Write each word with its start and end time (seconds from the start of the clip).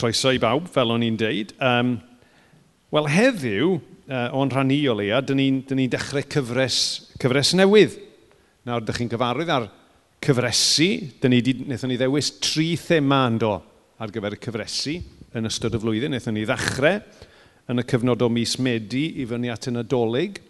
croeso 0.00 0.32
i 0.32 0.40
bawb, 0.40 0.70
fel 0.72 0.94
o'n 0.94 1.04
i'n 1.04 1.20
deud. 1.20 1.52
Um, 1.60 1.98
Wel, 2.90 3.06
heddiw, 3.06 3.76
uh, 4.10 4.32
o'n 4.34 4.50
rhan 4.50 4.72
i 4.74 4.80
o 4.90 4.96
leia, 4.98 5.20
dyn 5.22 5.38
ni'n 5.38 5.58
ni 5.78 5.84
dechrau 5.86 6.24
cyfres, 6.26 6.78
cyfres 7.22 7.52
newydd. 7.54 7.92
Nawr, 8.66 8.82
dych 8.82 8.98
chi'n 8.98 9.10
gyfarwydd 9.12 9.52
ar 9.54 9.68
cyfresu. 10.26 10.88
Dyn 11.22 11.30
ni 11.30 11.38
di, 11.46 11.54
wnaethon 11.68 11.92
ni 11.92 11.98
ddewis 12.00 12.32
tri 12.42 12.72
thema 12.80 13.22
yndo 13.30 13.52
ar 14.02 14.10
gyfer 14.10 14.34
y 14.34 14.40
cyfresu 14.42 14.96
yn 15.38 15.46
ystod 15.46 15.78
y 15.78 15.82
flwyddyn. 15.84 16.10
Wnaethon 16.10 16.34
ni 16.34 16.42
ddechrau 16.48 16.98
yn 17.70 17.84
y 17.84 17.86
cyfnod 17.94 18.26
o 18.26 18.30
mis 18.34 18.56
Medi 18.58 19.04
i 19.22 19.28
fyny 19.30 19.52
at 19.54 19.70
y 19.70 19.76
Nadolig 19.76 20.42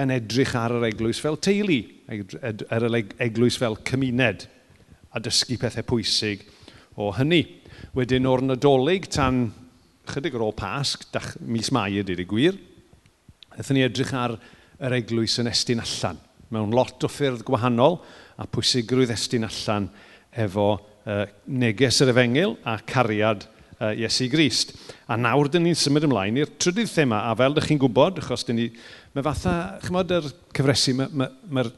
yn 0.00 0.16
edrych 0.16 0.56
ar 0.56 0.78
yr 0.78 0.88
eglwys 0.88 1.20
fel 1.20 1.36
teulu, 1.36 1.82
yr 2.08 2.88
eglwys 3.20 3.60
fel 3.60 3.76
cymuned 3.84 4.48
a 5.12 5.20
dysgu 5.20 5.60
pethau 5.60 5.84
pwysig 5.92 6.48
o 6.96 7.12
hynny. 7.20 7.44
Wedyn 7.96 8.28
o'r 8.28 8.42
nadolig 8.44 9.08
tan 9.12 9.46
chydig 10.10 10.36
ar 10.36 10.44
ôl 10.46 10.54
pasg, 10.56 11.06
dach, 11.12 11.34
mis 11.40 11.72
mai 11.74 11.98
ydy'r 12.00 12.22
gwir, 12.28 12.58
wnaethon 13.52 13.78
ni 13.78 13.84
edrych 13.86 14.12
ar 14.16 14.36
yr 14.86 14.96
eglwys 14.98 15.38
yn 15.42 15.50
estyn 15.50 15.82
allan, 15.82 16.20
mewn 16.52 16.74
lot 16.76 17.02
o 17.06 17.10
ffyrdd 17.10 17.44
gwahanol 17.46 17.98
a 18.38 18.46
pwysigrwydd 18.50 19.14
estyn 19.14 19.48
allan 19.48 19.88
efo 20.36 20.68
uh, 20.76 21.24
neges 21.48 22.02
yr 22.04 22.12
efengil 22.12 22.54
a 22.68 22.76
cariad 22.86 23.46
uh, 23.46 23.94
Iesu 23.96 24.28
Grist. 24.32 24.76
A 25.08 25.16
nawr 25.18 25.50
dyn 25.50 25.64
ni'n 25.66 25.78
symud 25.78 26.06
ymlaen 26.06 26.38
i'r 26.42 26.52
trydydd 26.60 26.92
thema, 26.92 27.24
a 27.30 27.34
fel 27.38 27.56
ydych 27.56 27.70
chi'n 27.72 27.82
gwybod, 27.82 28.20
achos 28.22 28.46
dyn 28.46 28.60
ni, 28.60 28.70
mae 29.16 29.26
fatha, 29.26 29.56
chymod, 29.86 30.16
yr 30.20 30.30
cyfresu, 30.54 30.96
mae'r 31.00 31.12
ma, 31.16 31.30
ma, 31.32 31.64
ma 31.64 31.68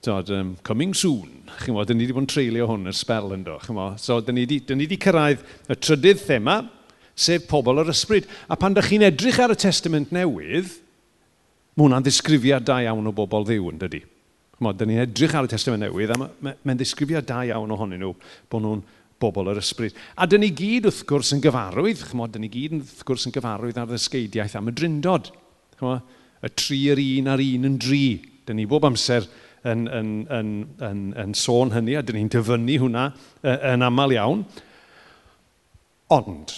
Tod, 0.00 0.30
um, 0.30 0.56
coming 0.62 0.94
soon. 0.94 1.42
Chi'n 1.58 1.74
modd, 1.74 1.90
ni 1.90 2.04
wedi 2.04 2.14
bod 2.14 2.22
yn 2.22 2.30
treulio 2.30 2.68
hwn 2.70 2.86
yr 2.86 2.94
spel 2.94 3.32
yn 3.34 3.42
do. 3.46 3.56
So, 3.98 4.20
dyn 4.22 4.36
ni 4.38 4.44
wedi 4.46 4.98
cyrraedd 5.02 5.42
y 5.66 5.74
trydydd 5.74 6.20
thema, 6.22 6.60
sef 7.18 7.48
pobl 7.50 7.82
o'r 7.82 7.90
ysbryd. 7.90 8.28
A 8.46 8.54
pan 8.58 8.76
da 8.76 8.84
chi'n 8.84 9.08
edrych 9.08 9.40
ar 9.42 9.54
y 9.54 9.58
testament 9.58 10.12
newydd, 10.14 10.70
mae 11.74 11.86
hwnna'n 11.86 12.06
ddisgrifiad 12.06 12.66
da 12.68 12.78
iawn 12.84 13.10
o 13.10 13.14
bobl 13.14 13.46
ddiw 13.48 13.72
yn 13.72 13.80
dydy. 13.82 14.04
Chymod, 14.58 14.78
dyn 14.78 14.92
ni'n 14.92 15.02
edrych 15.02 15.34
ar 15.38 15.48
y 15.48 15.50
testament 15.50 15.82
newydd, 15.82 16.14
a 16.14 16.20
mae'n 16.20 16.38
ma, 16.46 16.54
ma 16.62 16.78
ddisgrifiad 16.78 17.26
da 17.26 17.40
iawn 17.50 17.74
ohonyn 17.74 18.02
nhw 18.04 18.12
bod 18.50 18.64
nhw'n 18.64 18.84
bobl 19.18 19.50
yr 19.50 19.58
ysbryd. 19.58 19.98
A 20.14 20.30
dyn 20.30 20.44
ni 20.46 20.52
gyd 20.54 20.86
wrth 20.86 21.02
gwrs 21.10 21.34
yn 21.34 21.42
gyfarwydd, 21.42 22.06
chymod, 22.12 22.36
dyn 22.36 22.46
ni 22.46 22.52
gyd 22.54 22.78
wrth 22.78 23.02
gwrs 23.06 23.26
yn 23.26 23.34
gyfarwydd 23.34 23.82
ar 23.82 23.90
ddysgeidiaeth 23.90 24.54
am 24.58 24.70
y 24.70 24.76
drindod. 24.78 25.32
Chymod, 25.78 26.16
y 26.46 26.54
tri 26.54 26.80
yr 26.94 27.02
un 27.02 27.34
ar 27.34 27.42
un 27.42 27.66
yn 27.72 27.78
dri. 27.82 28.04
Dyn 28.46 28.60
ni 28.60 28.66
bob 28.70 28.86
amser 28.86 29.26
yn, 29.66 29.86
yn, 29.90 30.10
yn, 30.30 30.50
yn, 30.84 31.02
yn 31.18 31.34
sôn 31.36 31.72
hynny, 31.74 31.96
a 31.98 32.02
dyn 32.04 32.20
ni'n 32.20 32.32
dyfynnu 32.32 32.78
hwnna 32.84 33.08
yn 33.42 33.86
aml 33.86 34.14
iawn. 34.14 34.44
Ond, 36.14 36.54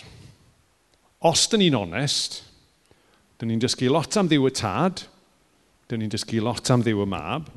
os 1.27 1.47
dyn 1.51 1.65
ni'n 1.65 1.78
onest, 1.81 2.41
dyn 3.41 3.53
ni'n 3.53 3.62
dysgu 3.62 3.89
lot 3.91 4.19
am 4.21 4.28
ddiw 4.31 4.48
y 4.48 4.53
tad, 4.55 5.05
dyn 5.91 6.05
ni'n 6.05 6.12
dysgu 6.12 6.43
lot 6.45 6.71
am 6.71 6.84
ddiw 6.84 7.03
y 7.03 7.09
mab, 7.11 7.48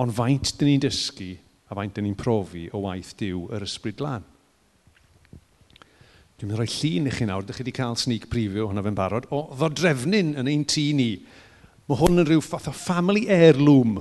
ond 0.00 0.14
faint 0.14 0.54
dyn 0.58 0.72
ni'n 0.72 0.86
dysgu 0.86 1.34
a 1.68 1.76
faint 1.76 1.96
dyn 1.96 2.08
ni'n 2.08 2.18
profi 2.18 2.68
o 2.72 2.84
waith 2.86 3.12
diw 3.20 3.48
yr 3.54 3.66
ysbryd 3.66 4.02
lan. 4.04 4.24
Dwi'n 6.34 6.50
mynd 6.50 6.58
rhoi 6.58 6.70
llun 6.70 7.08
i 7.10 7.14
chi 7.14 7.26
nawr, 7.28 7.44
dych 7.46 7.60
chi 7.60 7.64
wedi 7.66 7.76
cael 7.76 7.98
sneak 7.98 8.26
preview 8.32 8.66
hwnna 8.66 8.82
fe'n 8.82 8.96
barod, 8.98 9.28
o 9.30 9.46
ddodrefnyn 9.54 10.34
yn 10.40 10.50
ein 10.50 10.64
tŷ 10.66 10.86
ni 10.98 11.10
Mae 11.88 12.00
hwn 12.00 12.22
yn 12.22 12.28
rhyw 12.28 12.42
fath 12.44 12.70
o 12.70 12.74
family 12.76 13.26
heirloom. 13.28 13.98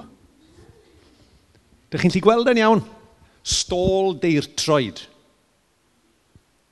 Dych 1.92 2.06
chi'n 2.06 2.14
lli 2.16 2.24
gweld 2.24 2.52
yn 2.54 2.62
iawn? 2.62 2.84
Stôl 3.44 4.16
deirtroed. 4.22 5.04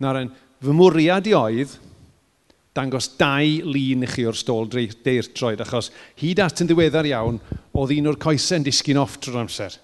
Na'r 0.01 0.21
en, 0.23 0.31
fy 0.63 0.75
mwriad 0.75 1.27
i 1.29 1.35
oedd 1.37 1.75
dangos 2.73 3.09
dau 3.19 3.67
lun 3.67 4.05
i 4.05 4.09
chi 4.09 4.23
o'r 4.27 4.37
stôl 4.37 4.69
deirtroed, 4.71 5.59
achos 5.59 5.91
hyd 6.21 6.39
at 6.39 6.63
yn 6.63 6.69
ddiweddar 6.69 7.09
iawn, 7.09 7.39
oedd 7.75 7.93
un 7.97 8.11
o'r 8.13 8.19
coesau'n 8.21 8.63
disgyn 8.63 8.99
off 9.01 9.17
trwy'r 9.19 9.43
amser. 9.43 9.75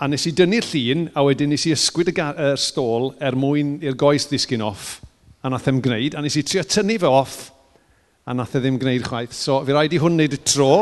A 0.00 0.08
nes 0.08 0.24
i 0.26 0.32
dynnu'r 0.34 0.66
llun, 0.72 1.06
a 1.14 1.22
wedyn 1.26 1.52
nes 1.52 1.66
i 1.68 1.74
ysgwyd 1.76 2.10
y 2.14 2.16
er 2.16 2.56
stôl 2.58 3.12
er 3.20 3.36
mwyn 3.38 3.76
i'r 3.84 3.98
goes 3.98 4.26
ddisgyn 4.30 4.64
off, 4.64 5.02
a 5.44 5.52
nath 5.52 5.68
em 5.68 5.82
gwneud, 5.84 6.16
a 6.16 6.24
nes 6.24 6.38
i 6.40 6.42
trio 6.46 6.64
tynnu 6.64 6.96
fe 7.02 7.10
off, 7.10 7.51
a 8.22 8.34
nath 8.34 8.54
e 8.54 8.60
ddim 8.62 8.78
gwneud 8.78 9.02
chwaith. 9.02 9.34
So, 9.34 9.58
fi 9.66 9.74
rhaid 9.74 9.94
i 9.96 9.98
hwn 9.98 10.14
wneud 10.14 10.36
y 10.36 10.38
tro. 10.46 10.74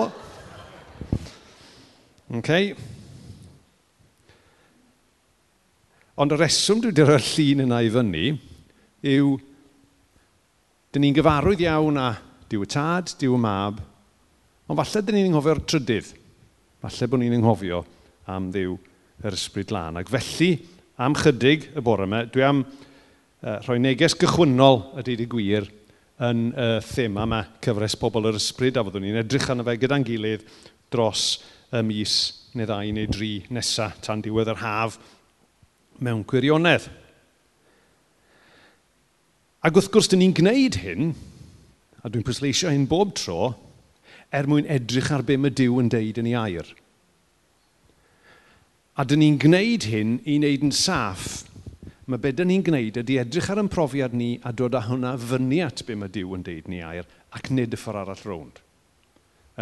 Okay. 2.36 2.74
Ond 6.20 6.34
y 6.36 6.36
reswm 6.36 6.82
dwi 6.82 6.90
wedi 6.92 7.06
rhoi'r 7.06 7.24
llun 7.30 7.64
yna 7.64 7.78
i 7.80 7.92
fyny 7.94 8.26
yw, 9.14 9.30
dyn 10.92 11.06
ni'n 11.06 11.16
gyfarwydd 11.16 11.64
iawn 11.64 12.02
a 12.02 12.10
diw 12.52 12.66
y 12.66 12.68
tad, 12.68 13.14
diw 13.16 13.38
y 13.38 13.40
mab, 13.40 13.80
ond 14.68 14.82
falle 14.82 15.04
dyn 15.06 15.16
ni'n 15.16 15.30
anghofio'r 15.30 15.64
trydydd. 15.64 16.12
Falle 16.84 17.08
bod 17.08 17.24
ni'n 17.24 17.40
anghofio 17.40 17.80
am 18.28 18.52
ddiw 18.52 18.76
yr 19.24 19.40
ysbryd 19.40 19.72
lan. 19.72 19.96
Ac 20.02 20.12
felly, 20.12 20.52
am 21.00 21.16
chydig 21.16 21.70
y 21.72 21.80
bore 21.84 22.04
yma, 22.04 22.26
dwi 22.28 22.44
am 22.44 22.66
uh, 22.66 23.56
rhoi 23.64 23.80
neges 23.80 24.18
gychwynnol 24.20 24.90
y 25.00 25.08
dyd 25.08 25.24
y 25.24 25.30
gwir– 25.32 25.70
yn 26.20 26.50
y 26.52 26.68
thema 26.84 27.24
yma, 27.24 27.40
cyfres 27.64 27.96
pobl 28.00 28.28
yr 28.28 28.36
ysbryd, 28.36 28.76
a 28.76 28.84
fyddwn 28.84 29.06
ni'n 29.06 29.22
edrych 29.22 29.48
arno 29.52 29.64
fe 29.64 29.78
gyda'n 29.80 30.04
gilydd 30.04 30.44
dros 30.92 31.24
y 31.72 31.80
mis 31.86 32.16
neu 32.58 32.68
ddau 32.68 32.92
neu 32.92 33.08
dri 33.08 33.32
nesaf 33.54 34.00
tan 34.04 34.20
diwedd 34.24 34.50
yr 34.52 34.60
haf 34.60 34.98
mewn 36.04 36.24
gwirionedd. 36.28 36.88
Ac 39.64 39.76
wrth 39.76 39.90
gwrs, 39.92 40.08
dyn 40.12 40.22
ni'n 40.24 40.36
gwneud 40.36 40.80
hyn, 40.82 41.10
a 42.00 42.08
dwi'n 42.08 42.24
pwysleisio 42.24 42.72
hyn 42.72 42.88
bob 42.88 43.12
tro, 43.16 43.52
er 44.32 44.48
mwyn 44.48 44.68
edrych 44.70 45.10
ar 45.12 45.24
be 45.26 45.36
mae 45.40 45.52
Dyw 45.52 45.80
yn 45.82 45.90
deud 45.92 46.20
yn 46.20 46.30
ei 46.30 46.36
air. 46.38 46.68
A 48.96 49.04
dyn 49.08 49.22
ni'n 49.24 49.40
gwneud 49.40 49.88
hyn 49.88 50.18
i 50.24 50.36
wneud 50.38 50.64
yn 50.68 50.74
saff 50.76 51.46
mae 52.10 52.18
be 52.18 52.32
dyn 52.34 52.48
ni'n 52.50 52.62
gwneud 52.66 52.96
ydy 53.04 53.20
edrych 53.22 53.48
ar 53.52 53.60
ein 53.62 53.68
profiad 53.70 54.14
ni 54.16 54.32
a 54.42 54.50
dod 54.56 54.74
â 54.74 54.82
hwnna 54.88 55.12
fyny 55.22 55.60
at 55.62 55.84
be 55.86 55.94
mae 55.94 56.10
Dyw 56.10 56.32
yn 56.34 56.42
deud 56.46 56.70
ni 56.70 56.80
air 56.82 57.06
ac 57.36 57.50
nid 57.54 57.76
y 57.76 57.78
ffordd 57.78 58.00
arall 58.02 58.24
rownd. 58.26 58.58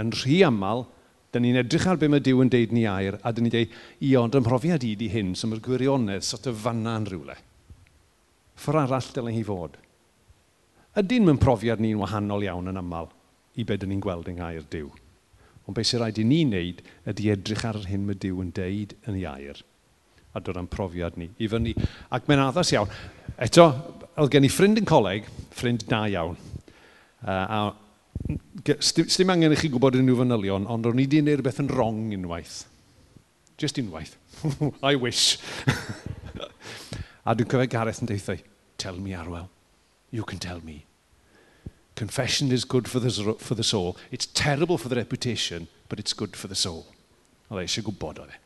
Yn 0.00 0.14
rhy 0.16 0.38
aml, 0.46 0.86
dyn 1.34 1.44
ni'n 1.44 1.60
edrych 1.60 1.84
ar 1.90 2.00
be 2.00 2.08
mae 2.08 2.24
Dyw 2.24 2.40
yn 2.44 2.52
deud 2.54 2.72
ni 2.72 2.86
air 2.88 3.18
a 3.20 3.34
dyn 3.34 3.48
ni'n 3.48 3.54
deud, 3.54 3.76
i 4.00 4.14
ond 4.16 4.38
ym 4.38 4.46
mhrofiad 4.46 4.86
i 4.88 4.94
di 4.96 5.10
hyn, 5.12 5.34
so 5.36 5.50
mae'r 5.50 5.60
gwirionedd 5.66 6.24
sot 6.24 6.48
o 6.48 6.54
fanna 6.56 6.96
yn 7.02 7.08
rhywle. 7.10 7.36
Ffordd 8.58 8.86
arall 8.86 9.12
dylen 9.18 9.36
hi 9.36 9.44
fod. 9.44 9.76
Ydy'n 10.98 11.28
mynd 11.28 11.44
profiad 11.44 11.84
ni'n 11.84 12.00
wahanol 12.00 12.48
iawn 12.48 12.72
yn 12.72 12.80
aml 12.80 13.12
i 13.60 13.66
be 13.68 13.76
dyn 13.76 13.92
ni'n 13.92 14.04
gweld 14.04 14.32
yng 14.32 14.40
Nghaer 14.40 14.64
Dyw. 14.72 14.88
Ond 15.68 15.76
beth 15.76 15.90
sy'n 15.90 16.00
rhaid 16.00 16.22
i 16.22 16.24
ni 16.24 16.44
wneud 16.46 16.80
ydy 17.12 17.28
edrych 17.34 17.66
ar 17.68 17.84
hyn 17.90 18.08
mae 18.08 18.16
Dyw 18.16 18.40
yn 18.46 18.54
deud 18.56 18.96
yn 19.04 19.20
ei 19.20 19.28
air 19.28 19.66
a 20.34 20.42
dod 20.44 20.58
am 20.60 20.68
profiad 20.70 21.16
ni 21.18 21.30
i 21.38 21.48
fyny. 21.50 21.74
Ac 22.14 22.28
mae'n 22.28 22.44
addas 22.48 22.72
iawn. 22.74 22.90
Eto, 23.38 23.68
oedd 24.18 24.32
gen 24.32 24.46
i 24.46 24.52
ffrind 24.52 24.80
yn 24.80 24.88
coleg, 24.88 25.28
ffrind 25.54 25.86
da 25.90 26.04
iawn. 26.10 26.36
Uh, 27.22 27.30
a 27.32 27.60
sdim 28.82 29.30
angen 29.30 29.54
i 29.54 29.58
chi 29.58 29.70
gwybod 29.72 29.96
unrhyw 29.98 30.18
fanylion, 30.22 30.66
ond 30.70 30.86
o'n 30.88 31.00
i 31.02 31.06
di 31.10 31.22
wneud 31.22 31.40
rhywbeth 31.40 31.62
yn 31.62 31.70
wrong 31.72 32.00
unwaith. 32.14 32.64
Just 33.58 33.78
unwaith. 33.80 34.16
I 34.82 34.94
wish. 34.96 35.38
a 37.28 37.34
dwi'n 37.34 37.50
cyfed 37.50 37.72
Gareth 37.72 38.02
yn 38.02 38.10
deithio, 38.10 38.38
tell 38.78 38.98
me 39.02 39.14
Arwel, 39.16 39.48
you 40.10 40.24
can 40.24 40.38
tell 40.38 40.60
me. 40.64 40.84
Confession 41.98 42.52
is 42.52 42.64
good 42.64 42.86
for 42.86 43.00
the, 43.00 43.10
for 43.38 43.56
the 43.56 43.64
soul. 43.64 43.96
It's 44.12 44.26
terrible 44.26 44.78
for 44.78 44.88
the 44.88 44.96
reputation, 44.96 45.66
but 45.88 45.98
it's 45.98 46.12
good 46.12 46.36
for 46.36 46.46
the 46.46 46.54
soul. 46.54 46.86
Oedd 47.48 47.64
e 47.64 47.64
eisiau 47.64 47.86
gwybod 47.88 48.20
oedd 48.22 48.34
e. 48.34 48.38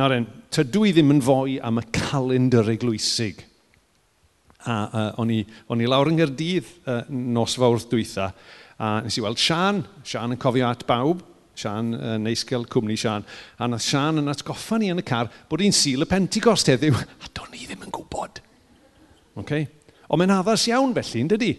Nawr 0.00 0.14
en, 0.16 0.24
tydw 0.48 0.86
i 0.88 0.90
ddim 0.96 1.10
yn 1.12 1.18
fwy 1.20 1.58
am 1.60 1.76
y 1.76 1.82
calendar 1.92 2.70
eglwysig. 2.72 3.42
A 4.64 4.76
uh, 4.86 5.08
o'n, 5.20 5.32
i, 5.34 5.40
on 5.68 5.82
i 5.84 5.88
lawr 5.88 6.08
yng 6.08 6.16
Nghyrdydd 6.16 6.70
uh, 6.88 7.02
nos 7.10 7.58
fawrth 7.60 7.84
dwytha, 7.90 8.30
a 8.80 8.92
nes 9.04 9.18
i 9.20 9.24
weld 9.24 9.40
Sian, 9.40 9.82
Sian 10.00 10.32
yn 10.32 10.40
cofio 10.40 10.70
at 10.70 10.86
bawb, 10.88 11.20
Sian, 11.52 11.90
uh, 11.98 12.14
neisgel 12.16 12.64
cwmni 12.72 12.96
Sian, 13.00 13.26
a 13.60 13.68
nath 13.68 13.84
Sian 13.84 14.22
yn 14.22 14.32
atgoffa 14.32 14.78
ni 14.80 14.88
yn 14.88 15.02
y 15.02 15.04
car 15.04 15.28
bod 15.50 15.60
hi'n 15.60 15.76
sil 15.76 16.06
y 16.06 16.08
Pentecost 16.08 16.72
heddiw, 16.72 16.96
a 16.96 17.28
do'n 17.36 17.58
i 17.60 17.66
ddim 17.66 17.84
yn 17.84 17.92
gwybod. 17.98 18.40
Okay? 19.44 19.68
Ond 20.08 20.22
mae'n 20.22 20.32
addas 20.38 20.64
iawn 20.70 20.96
felly, 20.96 21.26
yn 21.26 21.32
dydy? 21.34 21.50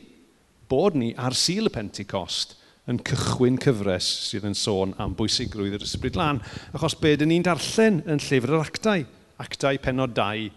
Bod 0.72 0.98
ni 0.98 1.12
ar 1.14 1.38
sil 1.38 1.70
y 1.70 1.76
Pentecost 1.78 2.58
yn 2.89 3.00
cychwyn 3.06 3.60
cyfres 3.62 4.07
sydd 4.30 4.48
yn 4.50 4.56
sôn 4.57 4.95
am 5.01 5.13
bwysigrwydd 5.18 5.78
yr 5.78 5.86
ysbryd 5.86 6.18
lan, 6.18 6.39
achos 6.74 6.95
be 6.98 7.13
dyn 7.19 7.30
ni'n 7.30 7.45
darllen 7.45 8.01
yn 8.10 8.22
llyfr 8.24 8.56
yr 8.56 8.63
actau, 8.63 9.04
actau 9.42 9.81
penod 9.83 10.16
2, 10.18 10.48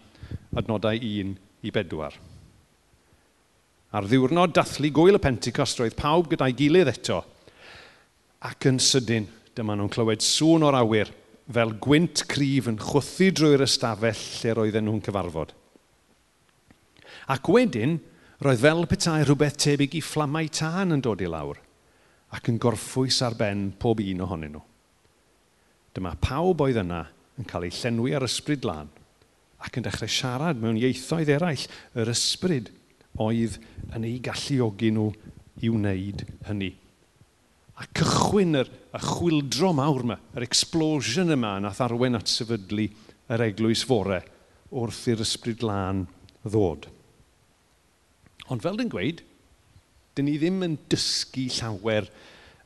adnodau 0.57 0.97
1 0.97 1.35
i 1.65 1.73
4. 1.73 2.15
Ar 3.95 4.07
ddiwrnod 4.09 4.55
dathlu 4.57 4.89
gwyl 4.95 5.19
y 5.19 5.21
Pentecost 5.21 5.79
roedd 5.79 5.97
pawb 5.99 6.31
gyda'i 6.31 6.55
gilydd 6.57 6.91
eto, 6.91 7.21
ac 8.45 8.67
yn 8.69 8.81
sydyn 8.81 9.29
dyma 9.55 9.77
nhw'n 9.77 9.91
clywed 9.93 10.25
sŵn 10.25 10.65
o'r 10.67 10.79
awyr 10.81 11.11
fel 11.55 11.75
gwynt 11.81 12.25
cryf 12.29 12.71
yn 12.71 12.81
chwthu 12.81 13.29
drwy'r 13.37 13.63
ystafell 13.67 14.25
lle 14.41 14.55
roedden 14.57 14.89
nhw'n 14.89 15.03
cyfarfod. 15.05 15.53
Ac 17.31 17.47
wedyn, 17.53 17.99
roedd 18.43 18.65
fel 18.65 18.83
petai 18.89 19.21
rhywbeth 19.23 19.61
tebyg 19.61 19.95
i 19.97 20.01
fflamau 20.03 20.49
tân 20.49 20.97
yn 20.97 21.05
dod 21.05 21.21
i 21.21 21.29
lawr 21.29 21.61
ac 22.35 22.51
yn 22.51 22.59
gorffwys 22.61 23.21
ar 23.25 23.37
ben 23.39 23.69
pob 23.79 24.01
un 24.03 24.23
ohonyn 24.25 24.55
nhw. 24.57 24.63
Dyma 25.95 26.15
pawb 26.19 26.65
oedd 26.65 26.81
yna 26.81 27.05
yn 27.39 27.47
cael 27.47 27.67
ei 27.67 27.75
llenwi 27.75 28.15
ar 28.15 28.25
ysbryd 28.27 28.67
lan 28.67 28.91
ac 29.65 29.79
yn 29.79 29.85
dechrau 29.85 30.11
siarad 30.11 30.59
mewn 30.61 30.79
ieithoedd 30.79 31.31
eraill 31.37 31.67
yr 31.95 32.11
ysbryd 32.11 32.71
oedd 33.23 33.57
yn 33.95 34.07
ei 34.07 34.17
galluogi 34.23 34.91
nhw 34.93 35.07
i 35.63 35.71
wneud 35.71 36.25
hynny. 36.49 36.73
A 37.75 37.87
cychwyn 37.95 38.59
yr, 38.61 38.69
y 38.95 38.99
chwildro 39.03 39.73
mawr 39.75 40.03
yma, 40.05 40.17
yr 40.35 40.45
explosion 40.45 41.33
yma 41.35 41.57
nath 41.63 41.81
arwen 41.83 42.15
at 42.19 42.31
sefydlu 42.31 42.87
yr 43.31 43.43
eglwys 43.49 43.83
fore 43.87 44.21
wrth 44.75 45.01
i'r 45.11 45.23
ysbryd 45.23 45.63
lan 45.65 46.05
ddod. 46.45 46.87
Ond 48.51 48.63
fel 48.63 48.77
dyn 48.79 48.91
gweud, 48.91 49.23
Dyn 50.15 50.29
ni 50.29 50.37
ddim 50.39 50.61
yn 50.63 50.77
dysgu 50.91 51.49
llawer 51.57 52.07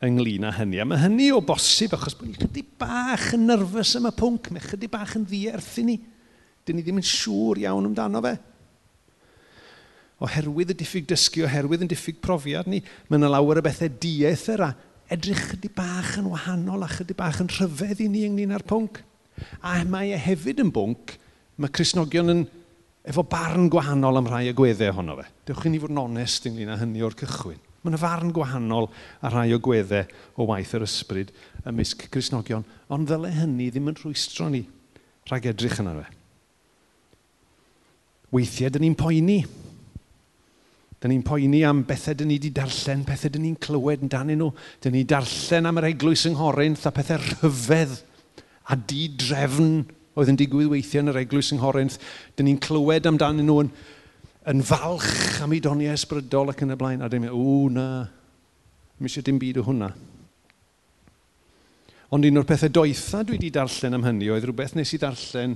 ynglyn 0.06 0.46
â 0.46 0.52
hynny. 0.60 0.80
A 0.80 0.86
mae 0.86 1.02
hynny 1.02 1.32
o 1.34 1.40
bosib 1.42 1.96
achos 1.98 2.16
bod 2.18 2.30
ni 2.30 2.38
chydig 2.38 2.68
bach 2.80 3.32
yn 3.36 3.48
nyrfys 3.50 3.96
am 3.98 4.08
y 4.08 4.14
pwnc, 4.16 4.52
mae 4.54 4.64
chydig 4.64 4.92
bach 4.94 5.16
yn 5.18 5.26
ddierth 5.28 5.80
i 5.82 5.86
ni. 5.88 5.98
Dyn 6.68 6.78
ni 6.78 6.86
ddim 6.86 7.02
yn 7.02 7.08
siŵr 7.10 7.64
iawn 7.66 7.90
amdano 7.90 8.22
fe. 8.24 8.36
Oherwydd 10.24 10.76
y 10.76 10.78
diffyg 10.78 11.08
dysgu, 11.10 11.46
oherwydd 11.48 11.88
yn 11.88 11.92
diffyg 11.92 12.20
profiad 12.22 12.70
ni, 12.70 12.84
mae 13.08 13.18
yna 13.18 13.32
lawer 13.34 13.62
o 13.62 13.66
bethau 13.66 13.90
dieth 14.04 14.46
yr 14.54 14.66
a 14.68 14.70
edrych 15.10 15.42
chydig 15.50 15.74
bach 15.74 16.18
yn 16.22 16.30
wahanol 16.30 16.86
a 16.86 16.92
chydig 16.92 17.18
bach 17.18 17.40
yn 17.42 17.50
rhyfedd 17.50 18.04
i 18.06 18.10
ni 18.12 18.28
ynglyn 18.28 18.54
â'r 18.54 18.68
pwnc. 18.70 19.02
A 19.66 19.80
mae 19.90 20.14
e 20.14 20.22
hefyd 20.22 20.62
yn 20.62 20.70
bwnc, 20.76 21.16
mae 21.58 21.74
Cresnogion 21.74 22.36
yn 22.36 22.46
efo 23.10 23.24
barn 23.26 23.70
gwahanol 23.74 24.20
am 24.20 24.30
rhai 24.30 24.52
agweddau 24.52 24.94
ohono 24.94 25.18
fe. 25.18 25.26
Dewch 25.50 25.66
i 25.66 25.72
ni 25.74 25.82
fod 25.82 25.94
yn 25.94 26.02
onest 26.04 26.46
ynglyn 26.50 26.70
â 26.70 26.78
hynny 26.78 27.02
o'r 27.06 27.18
cychwyn. 27.18 27.58
Mae 27.80 27.94
yna 27.94 28.00
farn 28.02 28.34
gwahanol 28.36 28.90
a 29.24 29.32
rhai 29.32 29.54
o 29.56 29.60
gweddau 29.64 30.06
o 30.38 30.46
waith 30.50 30.76
yr 30.78 30.86
ysbryd 30.86 31.32
ymysg 31.70 32.06
Cresnogion, 32.12 32.66
ond 32.92 33.08
ddylai 33.10 33.32
hynny 33.38 33.70
ddim 33.72 33.90
yn 33.90 33.98
rhwystro 33.98 34.50
ni 34.52 34.66
rhag 35.30 35.48
edrych 35.50 35.80
yna 35.82 35.96
fe. 35.98 36.06
Weithiau, 38.36 38.70
dyn 38.76 38.86
ni'n 38.86 38.98
poeni. 39.00 39.40
Dyn 41.00 41.14
ni'n 41.16 41.26
poeni 41.26 41.64
am 41.66 41.82
bethau 41.88 42.18
dyn 42.20 42.30
ni 42.30 42.38
wedi 42.38 42.52
darllen, 42.54 43.06
pethau 43.08 43.32
dyn 43.34 43.48
ni'n 43.48 43.58
clywed 43.64 44.04
yn 44.06 44.12
dan 44.12 44.30
nhw. 44.30 44.52
Dyn 44.84 44.94
ni'n 44.98 45.10
darllen 45.10 45.70
am 45.70 45.80
yr 45.82 45.90
eglwys 45.94 46.28
yng 46.30 46.38
Nghorinth 46.38 46.86
a 46.86 46.94
pethau 46.94 47.24
rhyfedd 47.24 47.96
a 48.70 48.78
di-drefn 48.78 49.80
oedd 50.20 50.34
yn 50.34 50.40
digwydd 50.40 50.72
weithiau 50.74 51.06
yn 51.06 51.14
yr 51.14 51.22
eglwys 51.24 51.54
yng 51.56 51.62
Nghorinth. 51.62 51.98
Dyn 52.36 52.50
ni'n 52.50 52.62
clywed 52.64 53.08
amdanyn 53.10 53.48
nhw 53.48 53.58
yn, 53.64 53.72
yn 54.54 54.64
falch 54.68 55.40
am 55.46 55.56
eidoniau 55.56 55.96
ysbrydol 55.96 56.52
ac 56.54 56.64
yn 56.66 56.76
y 56.76 56.80
blaen. 56.80 57.02
A 57.02 57.10
dyn 57.12 57.26
ni'n 57.26 57.32
meddwl, 57.32 57.74
na, 57.76 57.88
mi 59.00 59.10
eisiau 59.10 59.26
dim 59.26 59.40
byd 59.42 59.62
o 59.62 59.66
hwnna. 59.70 59.90
Ond 62.16 62.26
un 62.26 62.42
o'r 62.42 62.48
pethau 62.50 62.72
doetha 62.74 63.22
dwi 63.22 63.38
wedi 63.38 63.52
darllen 63.54 63.96
am 64.00 64.06
hynny 64.08 64.32
oedd 64.34 64.48
rhywbeth 64.48 64.74
nes 64.78 64.96
i 64.98 65.00
darllen 65.02 65.54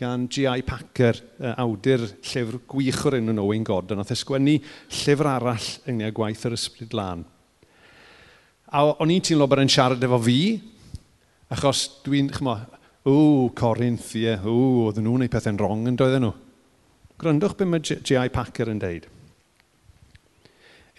gan 0.00 0.28
G.I. 0.32 0.62
Packer, 0.64 1.18
awdur 1.60 2.06
llyfr 2.06 2.60
gwych 2.70 3.02
o'r 3.08 3.18
enw 3.18 3.34
Owen 3.42 3.66
Gordon, 3.66 4.00
oedd 4.00 4.12
esgwennu 4.14 4.54
llyfr 5.02 5.28
arall 5.28 5.66
ynghlyn 5.90 6.08
â 6.08 6.14
gwaith 6.16 6.46
yr 6.48 6.56
ysbryd 6.56 6.94
lan. 6.96 7.26
A 8.70 8.84
o'n 8.86 9.12
i'n 9.12 9.24
teimlo 9.26 9.48
bod 9.50 9.60
e'n 9.60 9.72
siarad 9.72 10.06
efo 10.06 10.20
fi, 10.24 10.38
achos 11.52 11.82
dwi'n, 12.06 12.30
chymo, 12.32 12.54
o, 13.10 13.16
ww, 13.16 13.48
Corinthiau, 13.58 14.46
o, 14.46 14.58
oedden 14.86 15.06
nhw'n 15.08 15.26
ei 15.26 15.32
pethau'n 15.32 15.58
wrong 15.60 15.88
yn 15.90 15.98
doedden 15.98 16.24
nhw. 16.28 16.34
Gryndwch 17.20 17.56
beth 17.58 17.68
mae 17.68 17.82
G.I. 17.84 18.28
Packer 18.32 18.70
yn 18.72 18.80
deud. 18.80 19.08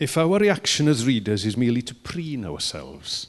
If 0.01 0.17
our 0.17 0.39
reaction 0.41 0.87
as 0.87 1.05
readers 1.05 1.45
is 1.45 1.57
merely 1.57 1.81
to 1.83 1.95
preen 1.95 2.45
ourselves 2.45 3.27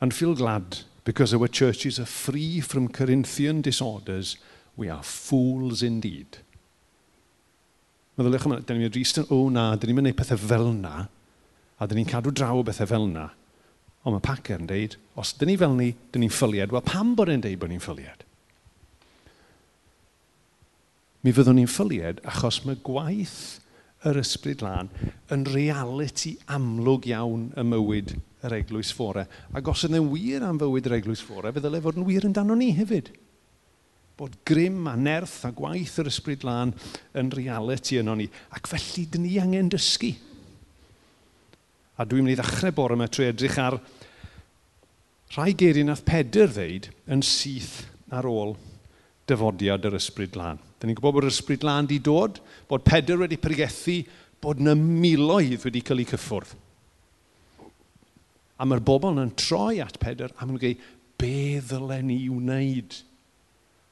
and 0.00 0.14
feel 0.14 0.34
glad 0.34 0.80
because 1.04 1.34
our 1.34 1.48
churches 1.48 2.00
are 2.00 2.06
free 2.06 2.60
from 2.60 2.88
Corinthian 2.88 3.60
disorders, 3.60 4.36
we 4.76 4.88
are 4.88 5.02
fools 5.02 5.82
indeed. 5.82 6.38
Meddyliwch 8.18 8.46
yma, 8.46 8.60
dyn 8.62 8.78
ni'n 8.78 8.90
mynd 8.90 9.18
yn, 9.22 9.30
o 9.34 9.38
na, 9.50 9.68
dyn 9.74 9.90
ni'n 9.90 10.00
mynd 10.00 10.16
pethau 10.18 10.38
fel 10.38 10.68
na, 10.74 11.06
a 11.78 11.86
dyn 11.86 11.98
ni'n 11.98 12.10
cadw 12.10 12.30
draw 12.30 12.62
bethau 12.66 12.90
fel 12.90 13.08
na. 13.10 13.28
Ond 14.04 14.12
mae 14.12 14.24
Packer 14.24 14.60
yn 14.60 14.68
deud, 14.68 14.98
os 15.16 15.32
dyn 15.40 15.48
ni 15.48 15.56
fel 15.60 15.74
ni, 15.78 15.90
dyn 16.12 16.24
ni'n 16.26 16.32
ffyliad, 16.32 16.72
wel 16.74 16.84
pam 16.84 17.14
bod 17.16 17.32
e'n 17.32 17.44
deud 17.44 17.58
bod 17.60 17.72
ni'n 17.72 17.82
ffyliad? 17.82 18.24
Mi 21.24 21.32
fyddwn 21.32 21.56
ni'n 21.56 21.70
ffyliad 21.72 22.20
achos 22.28 22.60
mae 22.66 22.76
gwaith 22.84 23.62
yr 24.04 24.20
ysbryd 24.20 24.60
lan 24.64 24.90
yn 25.32 25.46
reality 25.48 26.34
amlwg 26.52 27.08
iawn 27.08 27.46
y 27.56 27.64
mywyd 27.64 28.12
yr 28.44 28.56
eglwys 28.58 28.92
ffore. 28.92 29.24
Ac 29.56 29.70
os 29.72 29.86
yna'n 29.88 30.10
wir 30.12 30.44
am 30.44 30.60
fywyd 30.60 30.90
yr 30.90 30.98
eglwys 30.98 31.24
ffore, 31.24 31.52
fe 31.54 31.62
ddylai 31.64 31.80
fod 31.84 32.00
yn 32.00 32.08
wir 32.08 32.26
amdano 32.28 32.56
ni 32.60 32.74
hefyd. 32.76 33.08
Bod 34.20 34.36
grym 34.46 34.84
a 34.86 34.94
nerth 35.00 35.40
a 35.48 35.50
gwaith 35.56 35.96
yr 36.02 36.12
ysbryd 36.12 36.44
lan 36.46 36.74
yn 37.18 37.32
reality 37.34 37.98
yno 38.02 38.14
ni. 38.18 38.28
Ac 38.54 38.68
felly, 38.70 39.08
dyn 39.08 39.24
ni 39.24 39.38
angen 39.42 39.72
dysgu. 39.72 40.12
A 41.94 42.06
dwi'n 42.06 42.26
mynd 42.26 42.34
i 42.34 42.38
ddechrau 42.40 42.74
bore 42.74 42.96
yma 42.96 43.06
trwy 43.06 43.28
edrych 43.30 43.58
ar 43.62 43.78
rhai 45.34 45.52
geiriau 45.58 45.86
nath 45.86 46.04
Pedr 46.06 46.50
ddeud 46.50 46.88
yn 47.14 47.22
syth 47.26 47.84
ar 48.14 48.26
ôl 48.26 48.56
dyfodiad 49.30 49.86
yr 49.88 49.96
ysbryd 49.98 50.36
lan. 50.38 50.58
Dyn 50.78 50.90
ni'n 50.90 50.98
gwybod 50.98 51.16
bod 51.16 51.26
yr 51.26 51.32
ysbryd 51.32 51.64
lan 51.66 51.86
wedi 51.86 52.00
dod, 52.02 52.40
bod 52.68 52.84
Pedr 52.86 53.22
wedi 53.22 53.38
pregethu 53.40 54.00
bod 54.42 54.60
yna 54.62 54.74
miloedd 54.78 55.64
wedi 55.64 55.82
cael 55.86 56.02
eu 56.02 56.10
cyffwrdd. 56.10 56.52
A 58.58 58.66
mae'r 58.66 58.84
bobl 58.86 59.18
yn 59.22 59.32
troi 59.38 59.80
at 59.82 59.98
Pedr 60.02 60.34
a 60.34 60.44
maen 60.44 60.54
nhw'n 60.54 60.62
gwneud, 60.62 60.82
be 61.18 61.60
ddylen 61.62 62.08
ni 62.10 62.18
wneud? 62.30 62.98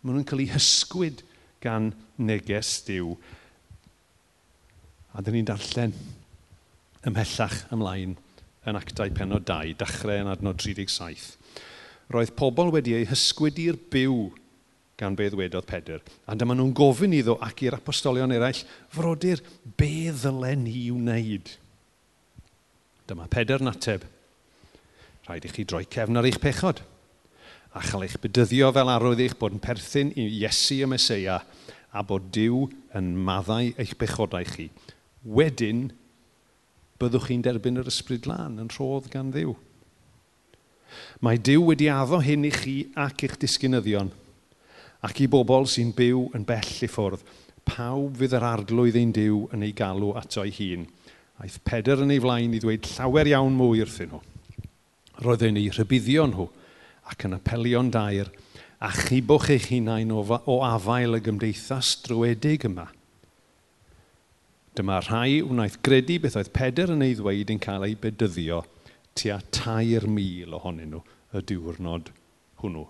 Maen 0.02 0.19
nhw'n 0.19 0.26
cael 0.28 0.43
eu 0.44 0.52
hysgwyd 0.56 1.22
gan 1.62 1.93
neges 2.19 2.81
diw. 2.87 3.14
A 5.14 5.22
dyn 5.22 5.38
ni'n 5.38 5.48
darllen 5.48 5.94
ymhellach 7.08 7.58
ymlaen 7.75 8.14
yn 8.69 8.78
actau 8.78 9.10
penod 9.14 9.46
2, 9.49 9.75
dechrau 9.81 10.22
yn 10.22 10.31
adnod 10.31 10.60
37. 10.62 11.34
Roedd 12.12 12.34
pobl 12.38 12.70
wedi 12.75 12.94
eu 12.99 13.08
hysgwyd 13.10 13.58
i'r 13.62 13.81
byw 13.93 14.16
gan 15.00 15.16
be 15.19 15.26
ddwedodd 15.32 15.66
Pedr. 15.66 16.02
A 16.31 16.37
dyma 16.38 16.54
nhw'n 16.54 16.75
gofyn 16.76 17.16
iddo 17.16 17.38
ac 17.43 17.64
i'r 17.66 17.78
apostolion 17.78 18.34
eraill, 18.34 18.62
frodyr, 18.93 19.43
be 19.79 20.12
ddylen 20.15 20.67
ni 20.69 20.86
wneud? 20.94 21.56
Dyma 23.10 23.26
Pedr 23.32 23.65
nateb. 23.65 24.06
Rhaid 25.26 25.46
i 25.46 25.53
chi 25.55 25.67
droi 25.67 25.84
cefn 25.91 26.19
ar 26.19 26.29
eich 26.29 26.41
pechod 26.43 26.82
a 27.72 27.81
chael 27.81 28.05
eich 28.05 28.19
bydyddio 28.20 28.69
fel 28.76 28.91
arwydd 28.93 29.22
eich 29.24 29.34
bod 29.41 29.55
yn 29.56 29.62
perthyn 29.62 30.10
i 30.19 30.26
Iesu 30.43 30.82
y 30.84 30.88
Mesoea 30.91 31.38
a 31.93 32.03
bod 32.05 32.29
Dyw 32.34 32.67
yn 32.98 33.12
maddau 33.17 33.70
eich 33.81 33.94
bechodau 34.00 34.44
chi. 34.48 34.69
Wedyn, 35.24 35.86
byddwch 37.02 37.28
chi'n 37.28 37.42
derbyn 37.42 37.80
yr 37.82 37.90
ysbryd 37.90 38.28
lan 38.30 38.60
yn 38.62 38.70
rhodd 38.70 39.08
gan 39.12 39.32
ddiw. 39.34 39.52
Mae 41.24 41.38
Dyw 41.38 41.64
wedi 41.66 41.88
addo 41.90 42.20
hyn 42.22 42.46
i 42.46 42.52
chi 42.54 42.74
ac 42.98 43.24
i'ch 43.26 43.38
disgynyddion, 43.42 44.10
ac 45.06 45.22
i 45.24 45.28
bobl 45.30 45.66
sy'n 45.70 45.92
byw 45.96 46.28
yn 46.36 46.46
bell 46.46 46.72
i 46.84 46.90
ffwrdd. 46.90 47.24
Pawb 47.66 48.18
fydd 48.20 48.36
yr 48.38 48.46
arglwydd 48.46 48.98
ein 49.00 49.14
Dyw 49.16 49.44
yn 49.54 49.66
ei 49.66 49.74
galw 49.78 50.12
ato 50.18 50.44
ei 50.46 50.54
hun. 50.58 50.86
Aeth 51.42 51.60
Peder 51.66 52.02
yn 52.04 52.14
ei 52.14 52.22
flaen 52.22 52.54
i 52.54 52.62
ddweud 52.62 52.88
llawer 52.94 53.30
iawn 53.30 53.58
mwy 53.58 53.82
wrthyn 53.84 54.12
nhw. 54.12 54.22
Roedd 55.22 55.46
yn 55.48 55.60
ei 55.60 55.70
rhybuddio 55.72 56.26
nhw 56.30 56.48
ac 57.12 57.26
yn 57.26 57.38
apelio'n 57.38 57.92
dair 57.94 58.30
a 58.82 58.90
chibwch 58.94 59.50
eich 59.54 59.70
hunain 59.70 60.10
o, 60.14 60.22
o 60.22 60.58
afael 60.66 61.18
y 61.18 61.22
gymdeithas 61.24 61.96
drwedig 62.06 62.66
yma– 62.70 62.90
Dyma 64.72 65.02
rhai 65.05 65.43
wnaeth 65.44 65.82
gredu 65.84 66.17
beth 66.22 66.38
oedd 66.41 66.52
Peder 66.56 66.94
yn 66.94 67.05
ei 67.05 67.17
ddweud 67.19 67.50
yn 67.52 67.60
cael 67.60 67.84
ei 67.84 67.96
bedyddio 68.00 68.62
tua 69.19 69.36
tair 69.52 70.06
mil 70.08 70.56
ohonyn 70.56 70.94
nhw 70.94 71.02
y 71.36 71.43
diwrnod 71.48 72.08
hwnnw. 72.62 72.86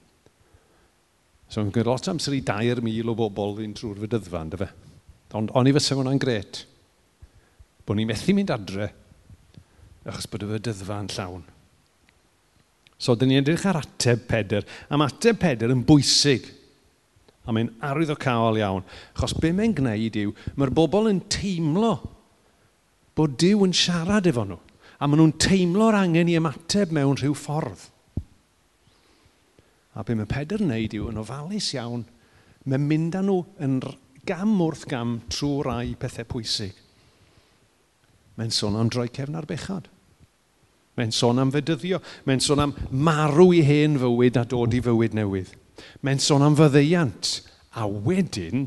So 1.51 1.65
yn 1.65 1.73
gwneud 1.75 1.91
lot 1.91 2.11
amser 2.13 2.37
i 2.37 2.43
dair 2.47 2.81
mil 2.87 3.11
o 3.11 3.17
bobl 3.19 3.57
fi'n 3.59 3.75
trwy'r 3.77 4.05
fedyddfa, 4.05 4.45
ynddo 4.47 4.61
fe. 4.63 4.69
Ond 5.39 5.51
on 5.59 5.69
i 5.69 5.75
fysa 5.75 5.99
hwnna'n 5.99 6.23
gret. 6.23 6.63
Bod 7.83 7.99
ni'n 7.99 8.09
methu 8.09 8.35
mynd 8.37 8.53
adre, 8.55 8.89
achos 10.07 10.31
bod 10.31 10.47
y 10.47 10.53
fedyddfa 10.55 11.01
yn 11.03 11.11
llawn. 11.17 11.45
So, 13.03 13.17
dyn 13.19 13.33
ni'n 13.33 13.43
edrych 13.43 13.67
ar 13.67 13.81
ateb 13.81 14.23
Peder. 14.31 14.63
Am 14.95 15.03
ateb 15.03 15.41
Peder 15.43 15.75
yn 15.75 15.83
bwysig 15.87 16.47
A 17.43 17.55
mae'n 17.55 17.73
arwyddocaol 17.83 18.61
iawn. 18.61 18.85
Achos 19.17 19.35
be 19.41 19.51
mae'n 19.55 19.75
gwneud 19.79 20.19
yw, 20.21 20.35
mae'r 20.57 20.75
bobl 20.75 21.11
yn 21.11 21.23
teimlo 21.33 21.97
bod 23.19 23.35
Dyw 23.41 23.65
yn 23.67 23.75
siarad 23.77 24.29
efo 24.31 24.45
nhw. 24.47 24.59
A 25.03 25.09
maen 25.09 25.19
nhw'n 25.19 25.35
teimlo'r 25.43 25.99
angen 25.99 26.31
i 26.31 26.37
ymateb 26.39 26.93
mewn 26.95 27.19
rhyw 27.19 27.35
ffordd. 27.37 27.89
A 29.99 30.05
be 30.07 30.15
mae 30.17 30.31
Pedr 30.31 30.63
yn 30.63 30.71
gwneud 30.71 30.95
yw, 30.97 31.09
yn 31.11 31.21
ofalus 31.21 31.73
iawn, 31.75 32.07
mae'n 32.65 32.87
mynd 32.89 33.19
â 33.19 33.25
nhw 33.27 33.41
yn 33.67 33.81
gam 34.29 34.55
wrth 34.63 34.87
gam 34.89 35.19
trwy 35.33 35.67
rai 35.67 35.97
pethau 35.99 36.29
pwysig. 36.31 36.77
Mae'n 38.39 38.55
sôn 38.55 38.79
am 38.79 38.89
droi 38.89 39.11
cefn 39.13 39.37
ar 39.37 39.49
bechad. 39.51 39.91
Mae'n 40.97 41.13
sôn 41.13 41.41
am 41.41 41.51
fedyddio. 41.53 42.01
Mae'n 42.29 42.41
sôn 42.45 42.63
am 42.63 42.73
marw 42.91 43.51
i 43.57 43.63
hen 43.65 43.99
fywyd 44.01 44.39
a 44.41 44.47
dod 44.49 44.77
i 44.77 44.81
fywyd 44.85 45.17
newydd. 45.17 45.53
Mae'n 46.05 46.21
sôn 46.23 46.45
am 46.45 46.57
fyddeiant. 46.59 47.41
A 47.73 47.87
wedyn, 47.89 48.67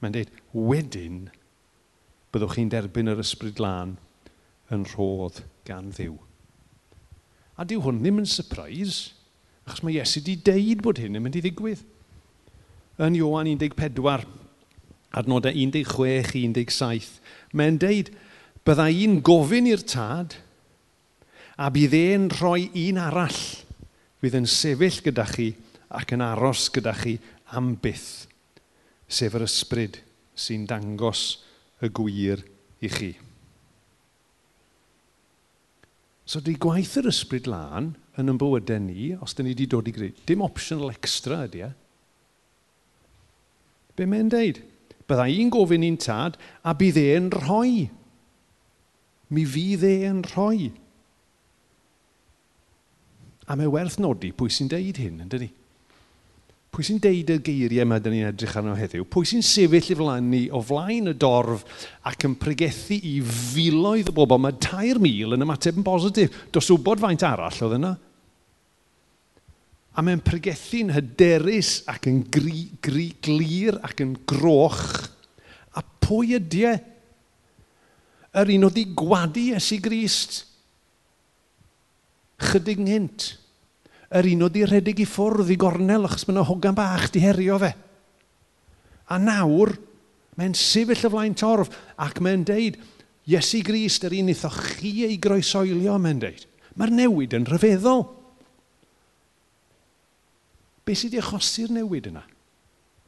mae'n 0.00 0.14
dweud, 0.14 0.30
wedyn, 0.56 1.26
byddwch 2.32 2.56
chi'n 2.56 2.70
derbyn 2.72 3.12
yr 3.12 3.20
ysbryd 3.20 3.60
lan 3.60 3.96
yn 4.72 4.86
rhodd 4.92 5.42
gan 5.68 5.90
ddiw. 5.92 6.16
A 7.56 7.64
diw 7.68 7.82
hwn 7.84 8.00
ddim 8.02 8.22
yn 8.22 8.28
surprise, 8.28 9.12
achos 9.66 9.84
mae 9.84 9.98
Iesu 9.98 10.20
wedi 10.20 10.38
deud 10.46 10.82
bod 10.84 11.00
hyn 11.00 11.16
yn 11.18 11.24
mynd 11.24 11.38
i 11.38 11.44
ddigwydd. 11.44 11.84
Yn 13.02 13.16
Iowan 13.18 13.52
14, 13.60 14.24
adnodau 15.16 15.52
16-17, 15.52 17.20
mae'n 17.56 17.80
deud, 17.80 18.10
bydda 18.66 18.88
un 19.04 19.20
gofyn 19.24 19.68
i'r 19.70 19.84
tad, 19.84 20.38
a 21.56 21.70
bydd 21.72 21.94
e'n 21.96 22.28
rhoi 22.36 22.68
un 22.86 23.00
arall 23.00 23.42
fydd 24.20 24.36
yn 24.40 24.48
sefyll 24.50 25.00
gyda 25.04 25.24
chi 25.30 25.52
ac 25.94 26.14
yn 26.16 26.24
aros 26.24 26.66
gyda 26.74 26.94
chi 26.98 27.16
am 27.56 27.74
byth, 27.82 28.26
sef 29.06 29.36
yr 29.38 29.46
ysbryd 29.46 30.00
sy'n 30.36 30.66
dangos 30.68 31.38
y 31.84 31.90
gwir 31.94 32.42
i 32.82 32.90
chi. 32.90 33.12
So, 36.26 36.42
di 36.42 36.56
gwaith 36.58 36.96
yr 36.98 37.06
ysbryd 37.12 37.46
lan 37.46 37.92
yn 38.18 38.32
yn 38.32 38.38
bywydau 38.40 38.80
ni, 38.82 39.12
os 39.22 39.36
da 39.36 39.44
ni 39.44 39.52
wedi 39.54 39.68
dod 39.70 39.86
i 39.86 39.92
greu, 39.94 40.14
dim 40.26 40.42
optional 40.42 40.90
extra 40.90 41.44
ydy 41.46 41.62
e. 41.68 41.68
Be 43.96 44.08
mae'n 44.10 44.32
deud? 44.32 44.58
Bydda 45.06 45.28
i'n 45.30 45.52
gofyn 45.54 45.86
i'n 45.86 46.00
tad, 46.02 46.34
a 46.66 46.74
bydd 46.74 46.98
e'n 46.98 47.30
rhoi. 47.30 47.86
Mi 49.30 49.44
fydd 49.46 49.84
e'n 49.86 50.24
rhoi. 50.32 50.72
A 53.46 53.54
mae 53.54 53.70
werth 53.70 54.00
nodi 54.02 54.32
pwy 54.34 54.50
sy'n 54.50 54.72
deud 54.72 54.98
hyn, 54.98 55.22
yn 55.22 55.30
ni? 55.30 55.52
Pwy 56.76 56.84
sy'n 56.84 56.98
deud 57.00 57.30
y 57.32 57.34
geiriau 57.40 57.86
yma 57.86 57.96
dyn 58.04 58.12
ni'n 58.12 58.26
edrych 58.28 58.58
arno 58.60 58.74
heddiw? 58.76 59.06
Pwy 59.08 59.24
sy'n 59.24 59.44
sefyll 59.48 59.94
i 59.94 59.94
flaen 59.96 60.26
ni 60.28 60.40
o 60.52 60.58
flaen 60.60 61.08
y 61.08 61.14
dorf 61.16 61.62
ac 62.04 62.26
yn 62.28 62.34
pregethu 62.36 62.98
i 63.00 63.14
filoedd 63.24 64.10
o 64.12 64.14
bobl? 64.18 64.36
Mae 64.44 64.58
3,000 64.60 65.32
yn 65.38 65.44
ymateb 65.46 65.78
yn 65.80 65.86
bositif. 65.86 66.34
Dos 66.52 66.68
wybod 66.74 67.00
faint 67.00 67.24
arall 67.24 67.62
oedd 67.64 67.78
yna? 67.78 67.94
A 69.96 70.04
mae'n 70.04 70.20
pregethu'n 70.20 70.92
hyderus 70.92 71.78
ac 71.88 72.10
yn 72.12 72.20
gri, 72.28 72.66
gri, 72.84 73.06
glir 73.24 73.80
ac 73.80 74.04
yn 74.04 74.12
groch. 74.28 74.84
A 75.72 75.80
pwy 76.04 76.36
ydy 76.36 76.62
e? 76.74 76.74
Yr 78.36 78.52
un 78.52 78.68
oedd 78.68 78.82
i 78.84 78.84
gwadu 79.00 79.46
Esu 79.56 79.80
Grist. 79.80 80.42
Chydig 82.52 82.84
nghynt 82.84 83.30
yr 84.16 84.28
un 84.32 84.46
oedd 84.46 84.54
di 84.56 84.64
redig 84.68 85.02
i 85.02 85.06
ffwrdd 85.08 85.50
i 85.52 85.58
gornel 85.60 86.06
achos 86.08 86.26
mae 86.26 86.36
yna 86.36 86.44
hogan 86.48 86.76
bach 86.76 87.10
di 87.12 87.22
herio 87.24 87.58
fe. 87.60 87.72
A 89.12 89.18
nawr, 89.22 89.74
mae'n 90.38 90.56
sefyll 90.56 91.06
y 91.06 91.10
flaen 91.12 91.36
torf 91.38 91.72
ac 92.02 92.20
mae'n 92.24 92.44
deud, 92.48 92.78
Iesu 93.26 93.58
Grist, 93.66 94.04
yr 94.06 94.14
un 94.20 94.30
eithoch 94.30 94.60
chi 94.78 95.00
ei 95.02 95.16
groesoelio, 95.18 95.96
mae'n 95.98 96.20
deud. 96.22 96.44
Mae'r 96.78 96.92
newid 96.94 97.34
yn 97.34 97.46
rhyfeddol. 97.48 98.04
Be 100.86 100.94
sydd 100.94 101.16
wedi 101.16 101.24
achosi'r 101.24 101.72
newid 101.74 102.06
yna? 102.12 102.22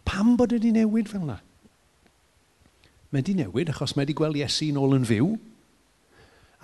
Pam 0.08 0.34
bod 0.38 0.56
wedi 0.56 0.72
newid 0.74 1.10
fel 1.10 1.22
yna? 1.22 1.38
Mae 3.12 3.22
wedi 3.22 3.36
newid 3.38 3.70
achos 3.70 3.94
mae 3.94 4.02
wedi 4.04 4.18
gweld 4.18 4.40
Iesu 4.40 4.72
ôl 4.74 4.98
yn 4.98 5.06
fyw, 5.06 5.30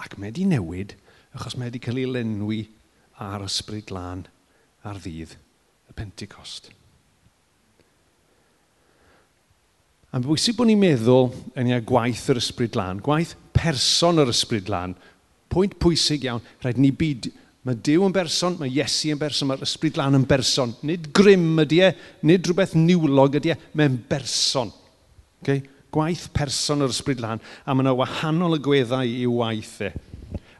ac 0.03 0.19
mae 0.19 0.33
wedi 0.33 0.49
newid 0.51 0.97
achos 1.37 1.55
mae 1.55 1.71
wedi 1.71 1.83
cael 1.85 2.03
ei 2.03 2.11
lenwi 2.11 2.65
ar 3.23 3.47
ysbryd 3.47 3.95
lan 3.95 4.27
ar 4.85 5.01
ddydd 5.01 5.35
y 5.35 5.97
Pentecost. 5.97 6.71
A'n 10.15 10.23
bwysig 10.23 10.55
bod 10.55 10.69
ni'n 10.71 10.79
meddwl 10.79 11.33
yn 11.59 11.73
ia 11.73 11.81
gwaith 11.83 12.29
yr 12.31 12.39
ysbryd 12.39 12.77
lan, 12.79 13.01
gwaith 13.03 13.33
person 13.57 14.23
yr 14.23 14.31
ysbryd 14.31 14.69
lan. 14.71 14.95
Pwynt 15.51 15.75
pwysig 15.83 16.27
iawn, 16.29 16.45
rhaid 16.63 16.79
ni 16.79 16.93
byd, 16.95 17.33
mae 17.67 17.79
Dyw 17.83 18.05
yn 18.07 18.15
berson, 18.15 18.55
mae 18.61 18.71
Iesu 18.71 19.11
yn 19.11 19.19
berson, 19.19 19.51
mae'r 19.51 19.65
ysbryd 19.67 19.99
lan 19.99 20.15
yn 20.21 20.27
berson. 20.29 20.77
Nid 20.87 21.09
grym 21.17 21.59
ydy 21.65 21.81
e, 21.83 21.91
nid 22.31 22.47
rhywbeth 22.47 22.77
niwlog 22.79 23.41
ydy 23.41 23.55
e, 23.57 23.59
mae'n 23.75 23.97
berson. 24.11 24.71
Okay? 25.43 25.65
Gwaith 25.95 26.29
person 26.37 26.85
yr 26.87 26.95
ysbryd 26.95 27.23
lan, 27.25 27.43
a 27.43 27.75
mae 27.75 27.87
yna 27.87 27.97
wahanol 27.99 28.59
y 28.59 28.63
gweddau 28.63 29.17
i'w 29.25 29.39
waith 29.41 29.81
e. 29.89 29.91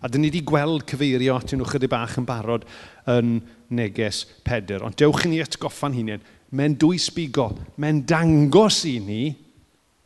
A 0.05 0.11
dyn 0.11 0.27
ni 0.27 0.33
wedi 0.33 0.43
gweld 0.45 0.83
cyfeirio 0.91 1.39
at 1.39 1.55
nhw 1.55 1.71
chydig 1.71 1.95
bach 1.95 2.19
yn 2.21 2.27
barod 2.29 2.67
yn 3.09 3.39
neges 3.77 4.25
Pedr. 4.47 4.85
Ond 4.87 4.97
dewch 5.01 5.27
i 5.27 5.33
ni 5.33 5.43
atgoffa'n 5.45 5.97
hunain, 5.97 6.25
mae'n 6.55 6.77
dwy 6.81 7.01
sbigo, 7.03 7.51
mae'n 7.81 8.05
dangos 8.09 8.85
i 8.89 8.99
ni 9.03 9.23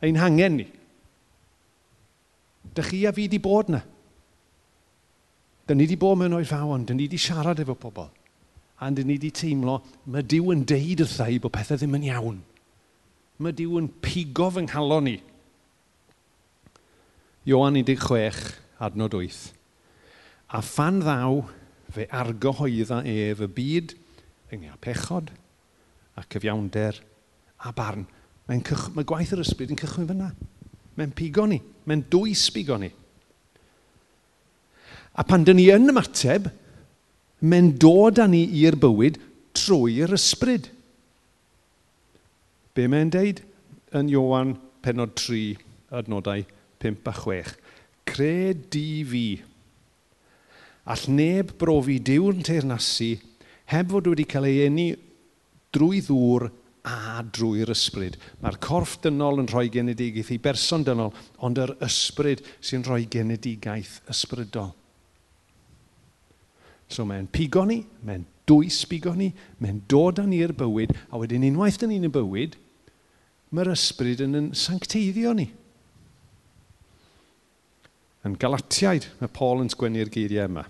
ein 0.01 0.19
hangen 0.19 0.59
ni. 0.59 0.67
Dych 2.75 2.91
chi 2.91 3.05
a 3.05 3.13
fi 3.13 3.27
wedi 3.27 3.39
bod 3.43 3.71
yna. 3.71 3.81
Dyn 5.67 5.77
ni 5.77 5.85
wedi 5.85 5.99
bod 6.01 6.17
mewn 6.17 6.37
oed 6.37 6.49
fawon, 6.49 6.85
dyn 6.87 6.97
ni 6.97 7.07
wedi 7.09 7.19
siarad 7.21 7.59
efo 7.61 7.75
pobl. 7.77 8.09
A 8.79 8.89
dyn 8.95 9.09
ni 9.09 9.17
wedi 9.17 9.31
teimlo, 9.35 9.81
mae 10.07 10.23
Dyw 10.23 10.53
yn 10.53 10.63
deud 10.67 11.03
wrtha 11.03 11.27
i 11.29 11.39
bod 11.41 11.53
pethau 11.53 11.77
ddim 11.77 11.97
yn 11.99 12.07
iawn. 12.09 12.39
Mae 13.39 13.55
Dyw 13.55 13.77
yn 13.81 13.89
pigo 14.01 14.47
fy 14.55 14.63
nghalon 14.65 15.09
ni. 15.09 15.17
Ioan 17.49 17.77
16, 17.81 18.55
adnod 18.79 19.17
8. 19.19 19.37
A 20.55 20.61
phan 20.65 21.03
ddaw 21.03 21.43
fe 21.93 22.05
argyhoedda 22.13 23.01
ef 23.09 23.43
y 23.45 23.49
byd 23.57 23.95
yng 24.53 24.65
pechod 24.81 25.31
a 26.17 26.23
cyfiawnder 26.29 26.97
a 27.65 27.73
barn. 27.75 28.05
Mae, 28.47 28.61
cych... 28.65 28.89
Mae 28.95 29.07
gwaith 29.07 29.33
yr 29.35 29.43
ysbryd 29.43 29.73
yn 29.73 29.79
cychwyn 29.79 30.09
fyna. 30.09 30.31
Mae'n 30.97 31.13
pigo 31.15 31.45
ni. 31.49 31.59
Mae'n 31.87 32.05
dwys 32.11 32.47
pigo 32.53 32.79
ni. 32.81 32.89
A 35.19 35.25
pan 35.27 35.43
dyn 35.45 35.59
ni 35.59 35.67
yn 35.73 35.91
ymateb, 35.91 36.47
mae'n 37.43 37.73
dod 37.81 38.21
â 38.23 38.27
ni 38.29 38.45
i'r 38.61 38.77
bywyd 38.79 39.19
trwy'r 39.57 40.15
ysbryd. 40.15 40.69
Be 42.75 42.87
mae'n 42.87 43.11
deud 43.13 43.41
yn 43.97 44.11
Iowan 44.13 44.55
penod 44.85 45.15
3, 45.19 45.57
adnodau 45.99 46.45
5 46.83 47.09
a 47.09 47.15
6? 47.17 47.55
Cred 48.09 48.67
di 48.73 48.87
fi 49.05 49.23
all 50.89 51.05
neb 51.13 51.53
brofi 51.61 51.99
diwrn 52.01 52.41
teirnasu 52.45 53.13
heb 53.69 53.91
fod 53.93 54.09
wedi 54.09 54.25
cael 54.29 54.47
ei 54.49 54.63
eni 54.65 54.87
drwy 55.75 56.01
ddŵr 56.07 56.47
a 56.89 57.21
drwy'r 57.21 57.69
ysbryd. 57.73 58.15
Mae'r 58.41 58.57
corff 58.63 58.97
dynol 59.03 59.43
yn 59.43 59.49
rhoi 59.51 59.67
genedigaeth 59.73 60.31
i 60.33 60.39
berson 60.41 60.85
dynol, 60.87 61.11
ond 61.45 61.59
yr 61.61 61.75
ysbryd 61.85 62.41
sy'n 62.65 62.85
rhoi 62.87 63.03
genedigaeth 63.11 63.99
ysbrydol. 64.09 64.71
So 66.89 67.05
mae'n 67.05 67.27
pigo 67.29 67.67
ni, 67.69 67.83
mae'n 68.01 68.25
dwys 68.49 68.81
pigo 68.89 69.13
ni, 69.13 69.29
mae'n 69.61 69.83
dod 69.91 70.23
â 70.23 70.25
ni'r 70.25 70.55
bywyd, 70.57 70.95
a 71.13 71.21
wedyn 71.21 71.45
unwaith 71.51 71.77
dyn 71.83 71.93
ni'n 71.93 72.09
y 72.09 72.13
bywyd, 72.15 72.57
mae'r 73.53 73.73
ysbryd 73.75 74.25
yn 74.25 74.39
yn 74.39 74.49
sancteiddio 74.57 75.35
ni. 75.37 75.51
Yn 78.25 78.33
Galatiaid, 78.41 79.05
mae 79.21 79.31
Paul 79.31 79.61
yn 79.61 79.69
sgwennu'r 79.71 80.09
geiriau 80.11 80.49
yma. 80.49 80.65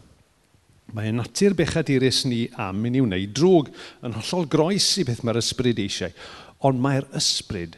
Mae 0.95 1.11
natur 1.13 1.53
bechadurus 1.57 2.23
ni 2.25 2.47
am 2.57 2.81
i 2.87 2.91
ni 2.93 3.01
wneud 3.03 3.33
drwg 3.37 3.69
yn 4.05 4.15
hollol 4.15 4.47
groes 4.49 4.87
i 4.97 5.05
beth 5.05 5.21
mae'r 5.25 5.41
ysbryd 5.41 5.81
eisiau. 5.83 6.13
Ond 6.65 6.81
mae'r 6.81 7.05
ysbryd 7.15 7.77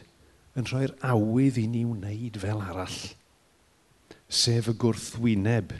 yn 0.56 0.68
rhoi'r 0.68 0.94
awydd 1.12 1.58
i 1.60 1.66
ni 1.68 1.82
wneud 1.88 2.38
fel 2.40 2.62
arall. 2.64 3.00
Sef 4.32 4.70
y 4.72 4.76
gwrthwyneb 4.80 5.74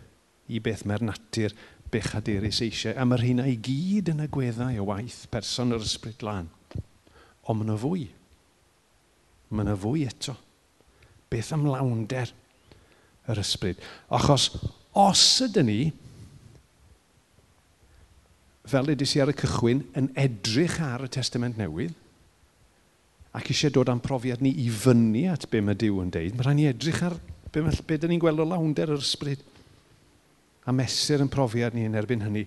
i 0.52 0.60
beth 0.60 0.84
mae'r 0.88 1.06
natur 1.08 1.56
bechadurus 1.92 2.60
eisiau. 2.66 2.96
A 3.00 3.06
mae'r 3.08 3.24
hynna 3.30 3.48
i 3.48 3.56
gyd 3.56 4.12
yn 4.12 4.26
y 4.26 4.28
gweddau 4.32 4.82
o 4.82 4.90
waith 4.92 5.24
person 5.32 5.72
yr 5.72 5.88
ysbryd 5.88 6.24
lan. 6.26 6.52
Ond 7.48 7.62
mae 7.62 7.66
yna 7.66 7.80
fwy. 7.80 8.06
Mae 9.52 9.64
yna 9.64 9.80
fwy 9.80 10.04
eto. 10.08 10.36
Beth 11.32 11.52
am 11.56 11.64
lawnder 11.64 12.28
yr 13.32 13.40
ysbryd? 13.40 13.80
Achos 14.12 14.50
os 15.00 15.24
ydyn 15.48 15.70
ni 15.72 15.82
fel 18.68 18.92
edys 18.92 19.16
i 19.16 19.22
ar 19.22 19.32
y 19.32 19.36
cychwyn, 19.36 19.82
yn 19.98 20.10
edrych 20.18 20.78
ar 20.84 21.06
y 21.06 21.10
testament 21.12 21.58
newydd, 21.58 21.94
ac 23.32 23.48
eisiau 23.48 23.72
dod 23.72 23.88
am 23.88 24.02
profiad 24.04 24.42
ni 24.44 24.52
i 24.60 24.68
fyny 24.68 25.24
at 25.32 25.48
be 25.50 25.62
mae 25.64 25.78
Dyw 25.78 26.02
yn 26.02 26.12
deud, 26.12 26.36
mae 26.36 26.46
rhaid 26.46 26.58
ni 26.58 26.68
edrych 26.68 27.00
ar 27.06 27.16
be, 27.52 27.62
mae, 27.64 27.72
be 27.88 27.98
ni'n 28.04 28.20
gweld 28.20 28.42
o 28.42 28.46
lawnder 28.48 28.92
yr 28.92 29.00
ysbryd. 29.00 29.40
A 30.68 30.74
mesur 30.76 31.24
yn 31.24 31.30
profiad 31.32 31.74
ni 31.74 31.86
yn 31.88 31.96
erbyn 31.98 32.22
hynny. 32.22 32.44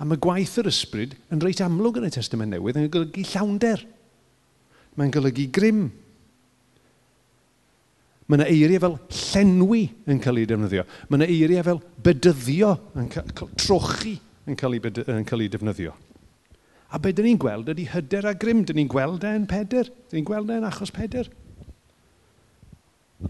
A 0.00 0.06
mae 0.08 0.20
gwaith 0.22 0.56
yr 0.62 0.70
ysbryd 0.70 1.16
yn 1.34 1.42
reit 1.42 1.60
amlwg 1.62 2.00
yn 2.00 2.08
y 2.08 2.14
testament 2.14 2.54
newydd 2.54 2.78
yn 2.80 2.88
golygu 2.94 3.26
llawnder. 3.34 3.84
Mae'n 4.98 5.14
golygu 5.14 5.50
grym, 5.54 5.84
Mae 8.24 8.38
yna 8.38 8.46
eiriau 8.48 8.80
fel 8.80 8.94
llenwi 9.12 9.82
yn 10.08 10.20
cael 10.24 10.38
ei 10.40 10.46
defnyddio. 10.48 10.86
Mae 11.10 11.18
yna 11.18 11.26
eiriau 11.28 11.64
fel 11.66 11.80
bedyddio, 12.06 12.70
yn 12.96 13.10
trochi 13.60 14.14
yn 14.48 14.58
cael 14.58 14.76
ei, 14.76 14.82
yn 15.08 15.24
cael 15.28 15.44
ei 15.44 15.52
defnyddio. 15.52 15.94
A 16.94 17.00
be 17.02 17.10
dyn 17.10 17.26
ni'n 17.26 17.40
gweld 17.40 17.70
ydy 17.72 17.88
hyder 17.90 18.28
a 18.30 18.34
grym. 18.38 18.62
Dyn 18.66 18.78
ni'n 18.78 18.90
gweld 18.90 19.24
e'n 19.26 19.48
peder. 19.50 19.88
Dyn 20.10 20.20
ni'n 20.20 20.28
gweld 20.28 20.52
e'n 20.54 20.66
achos 20.68 20.92
peder. 20.94 21.30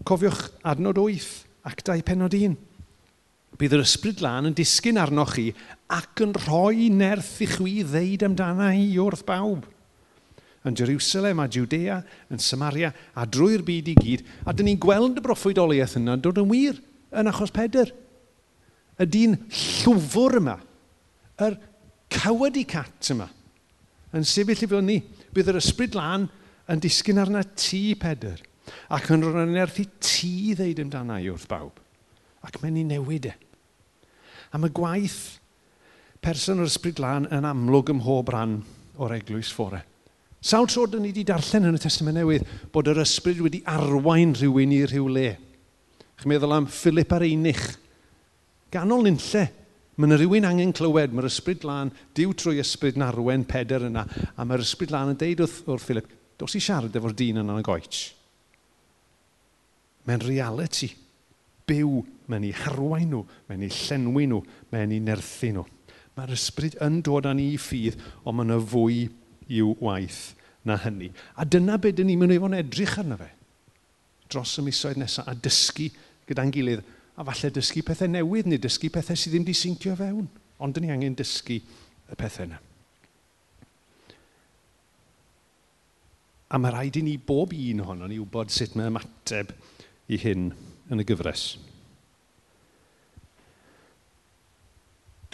Cofiwch 0.04 0.48
adnod 0.66 0.98
8, 1.00 1.28
actau 1.70 2.02
penod 2.04 2.34
1. 2.36 2.56
Bydd 3.54 3.76
yr 3.76 3.84
ysbryd 3.84 4.20
lan 4.24 4.50
yn 4.50 4.56
disgyn 4.58 4.98
arnoch 4.98 5.36
chi 5.36 5.46
ac 5.94 6.24
yn 6.24 6.34
rhoi 6.42 6.90
nerth 6.90 7.38
i 7.44 7.48
chwi 7.48 7.76
ddeud 7.86 8.26
amdana 8.26 8.72
hi 8.74 8.98
wrth 8.98 9.22
bawb. 9.28 9.68
Yn 10.64 10.76
Jerusalem 10.76 11.40
a 11.44 11.46
Judea, 11.48 12.00
yn 12.32 12.40
Samaria 12.42 12.90
a 13.14 13.24
drwy'r 13.28 13.62
byd 13.64 13.92
i 13.92 13.96
gyd. 14.00 14.26
A 14.44 14.52
dyn 14.52 14.68
ni'n 14.72 14.82
gweld 14.82 15.20
y 15.20 15.24
broffwydoliaeth 15.24 15.96
yna 16.00 16.18
dod 16.20 16.42
yn 16.42 16.50
wir 16.50 16.80
yn 17.14 17.30
achos 17.30 17.54
peder. 17.54 17.94
Ydy'n 19.00 19.38
llwfwr 19.48 20.40
yma 20.42 20.58
yr 21.42 21.56
cawod 22.14 22.58
i 22.60 22.64
cat 22.68 23.10
yma 23.14 23.28
yn 24.14 24.26
sefyll 24.28 24.64
i 24.64 24.70
fyny. 24.70 24.98
Bydd 25.34 25.50
yr 25.50 25.60
ysbryd 25.60 25.96
lan 25.98 26.28
yn 26.70 26.82
disgyn 26.82 27.20
arna 27.20 27.42
ti, 27.58 27.96
Pedr, 27.98 28.38
ac 28.94 29.10
yn 29.12 29.24
rhan 29.26 29.54
rhywun 29.56 29.80
i 29.82 29.86
ti 29.98 30.54
ddeud 30.56 30.84
amdana 30.84 31.18
i 31.20 31.30
wrth 31.32 31.48
bawb. 31.50 31.80
Ac 32.44 32.60
mae'n 32.62 32.78
ei 32.80 32.86
newid 32.92 33.30
e. 33.32 33.34
A 34.54 34.60
mae 34.60 34.72
gwaith 34.74 35.40
person 36.24 36.62
o'r 36.62 36.70
ysbryd 36.70 37.02
lan 37.02 37.26
yn 37.34 37.48
amlwg 37.48 37.90
ym 37.92 38.00
mhob 38.00 38.30
rhan 38.32 38.60
o'r 39.02 39.16
eglwys 39.18 39.50
ffore. 39.52 39.82
Sawl 40.44 40.68
tro 40.68 40.84
dyn 40.88 41.02
ni 41.04 41.10
wedi 41.10 41.24
darllen 41.26 41.70
yn 41.70 41.78
y 41.78 41.80
testament 41.80 42.18
newydd 42.20 42.46
bod 42.72 42.88
yr 42.92 43.00
ysbryd 43.02 43.40
wedi 43.42 43.62
arwain 43.68 44.34
rhywun 44.36 44.74
i 44.76 44.82
rhyw 44.84 45.08
le. 45.10 45.30
Chi'n 46.20 46.30
meddwl 46.30 46.54
am 46.54 46.68
Philip 46.70 47.12
ar 47.16 47.24
Einich, 47.26 47.64
ganol 48.72 49.06
nynlle, 49.08 49.48
Mae 49.94 50.08
yna 50.08 50.18
rhywun 50.18 50.46
angen 50.48 50.74
clywed, 50.74 51.12
mae'r 51.14 51.28
ysbryd 51.28 51.64
lan, 51.68 51.92
diw 52.16 52.32
trwy 52.34 52.58
ysbryd 52.62 52.98
yn 52.98 53.06
arwen 53.06 53.44
peder 53.46 53.86
yna, 53.88 54.02
a 54.34 54.46
mae'r 54.46 54.64
ysbryd 54.64 54.94
lan 54.94 55.12
yn 55.12 55.20
deud 55.20 55.44
wrth, 55.44 55.60
wrth 55.68 55.86
Philip, 55.86 56.08
dos 56.40 56.56
i 56.58 56.62
siarad 56.62 56.96
efo'r 56.98 57.14
dyn 57.14 57.38
yna'n 57.44 57.60
y 57.60 57.66
goets. 57.66 58.00
Mae'n 60.08 60.24
reality. 60.26 60.90
Byw, 61.64 62.00
mae'n 62.28 62.48
ei 62.48 62.56
harwain 62.64 63.12
nhw, 63.12 63.22
mae'n 63.48 63.62
ei 63.64 63.72
llenwi 63.72 64.26
nhw, 64.28 64.40
mae'n 64.74 64.96
ei 64.96 65.04
nerthu 65.04 65.52
nhw. 65.54 65.64
Mae'r 66.18 66.34
ysbryd 66.34 66.76
yn 66.84 66.98
dod 67.06 67.30
â 67.30 67.32
ni 67.34 67.52
i 67.54 67.60
ffydd, 67.60 67.96
ond 68.26 68.40
mae'n 68.40 68.56
y 68.56 68.58
fwy 68.74 68.98
i'w 69.54 69.72
waith 69.80 70.26
na 70.66 70.76
hynny. 70.82 71.08
A 71.38 71.46
dyna 71.46 71.78
beth 71.80 71.96
dyn 72.00 72.10
ni'n 72.10 72.20
mynd 72.20 72.34
i 72.34 72.42
fod 72.42 72.52
yn 72.52 72.60
edrych 72.60 72.98
arno 73.00 73.18
fe 73.22 73.30
dros 74.34 74.58
y 74.58 74.64
misoedd 74.66 75.00
nesaf 75.00 75.28
a 75.28 75.34
dysgu 75.36 75.90
gyda'n 76.28 76.52
gilydd 76.54 76.84
a 77.16 77.24
falle 77.24 77.50
dysgu 77.54 77.84
pethau 77.86 78.10
newydd 78.10 78.48
neu 78.50 78.58
dysgu 78.58 78.90
pethau 78.92 79.18
sydd 79.18 79.36
ddim 79.36 79.46
wedi 79.46 79.56
sincio 79.58 79.94
fewn. 79.98 80.26
Ond 80.62 80.74
dyn 80.74 80.86
ni 80.86 80.94
angen 80.94 81.18
dysgu 81.18 81.60
y 81.60 82.16
pethau 82.18 82.48
yna. 82.48 82.60
A 86.54 86.58
mae 86.60 86.74
rhaid 86.74 86.98
i 87.00 87.02
ni 87.02 87.16
bob 87.18 87.54
un 87.56 87.82
ohono 87.82 88.08
ni 88.10 88.20
wybod 88.20 88.52
sut 88.54 88.74
mae 88.78 88.90
ymateb 88.90 89.54
i 90.12 90.18
hyn 90.20 90.50
yn 90.92 91.02
y 91.02 91.06
gyfres. 91.06 91.54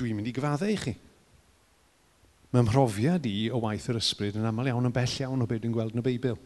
Dwi'n 0.00 0.16
mynd 0.16 0.30
i 0.30 0.36
gyfaddau 0.36 0.72
i 0.72 0.78
chi. 0.80 0.94
Mae 2.50 2.64
mhrofiad 2.66 3.26
i 3.28 3.50
o 3.52 3.60
waith 3.62 3.88
yr 3.92 4.00
ysbryd 4.00 4.38
yn 4.40 4.48
aml 4.48 4.70
iawn 4.70 4.88
yn 4.88 4.94
bell 4.94 5.18
iawn 5.22 5.44
o 5.44 5.48
beth 5.48 5.60
dwi'n 5.64 5.74
gweld 5.74 5.96
yn 5.96 6.02
y 6.02 6.06
Beibl. 6.06 6.38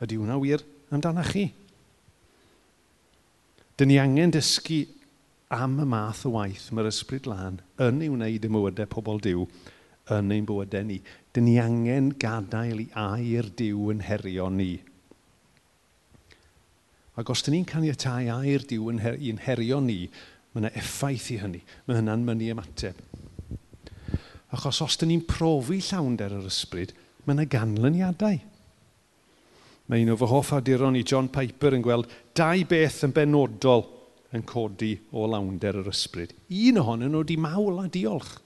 Ydy 0.00 0.16
hwnna 0.16 0.38
wir 0.40 0.62
amdanach 0.94 1.34
chi? 1.34 1.50
Dyn 3.80 3.88
ni 3.88 3.94
angen 3.96 4.28
dysgu 4.28 4.82
am 5.56 5.78
y 5.80 5.84
math 5.88 6.26
o 6.28 6.34
waith 6.34 6.66
mae'r 6.76 6.90
ysbryd 6.90 7.24
lan 7.30 7.54
yn 7.80 8.02
ei 8.04 8.10
wneud 8.12 8.44
y 8.44 8.48
mywydau 8.52 8.90
pobl 8.92 9.22
diw 9.24 9.46
yn 10.12 10.34
ein 10.34 10.44
bywydau 10.44 10.84
ni. 10.84 10.98
Dyn 11.32 11.46
ni 11.48 11.54
angen 11.62 12.10
gadael 12.20 12.82
i 12.82 12.90
air 12.92 13.48
diw 13.56 13.86
yn 13.94 14.02
herio 14.04 14.50
ni. 14.52 14.74
Ac 17.16 17.32
os 17.32 17.40
dyn 17.46 17.56
ni'n 17.56 17.70
caniatau 17.72 18.28
air 18.34 18.68
diw 18.68 18.92
yn 18.92 19.00
her 19.00 19.16
herio 19.46 19.80
ni, 19.80 20.02
mae 20.52 20.66
yna 20.66 20.74
effaith 20.76 21.30
i 21.32 21.40
hynny. 21.40 21.64
Mae 21.88 22.02
hynna'n 22.02 22.28
mynd 22.28 22.44
ymateb. 22.50 23.00
Achos 24.52 24.84
os 24.84 25.00
dyn 25.00 25.14
ni'n 25.14 25.24
profi 25.24 25.80
llawnder 25.88 26.36
yr 26.36 26.52
ysbryd, 26.52 26.92
mae 27.24 27.32
yna 27.38 27.48
ganlyniadau 27.48 28.44
mae 29.90 30.04
un 30.04 30.12
o 30.14 30.18
fy 30.18 30.28
hoff 30.30 30.52
aduron 30.54 30.98
i 30.98 31.02
John 31.02 31.28
Piper 31.34 31.74
yn 31.74 31.82
gweld 31.82 32.10
dau 32.38 32.62
beth 32.70 33.00
yn 33.08 33.14
benodol 33.14 33.82
yn 34.36 34.44
codi 34.46 34.92
o 35.10 35.26
lawnder 35.26 35.80
yr 35.80 35.90
ysbryd. 35.90 36.36
Un 36.46 36.78
ohonyn 36.78 37.10
nhw 37.10 37.24
di 37.26 37.36
mawl 37.40 37.80
a 37.82 37.88
diolch. 37.90 38.36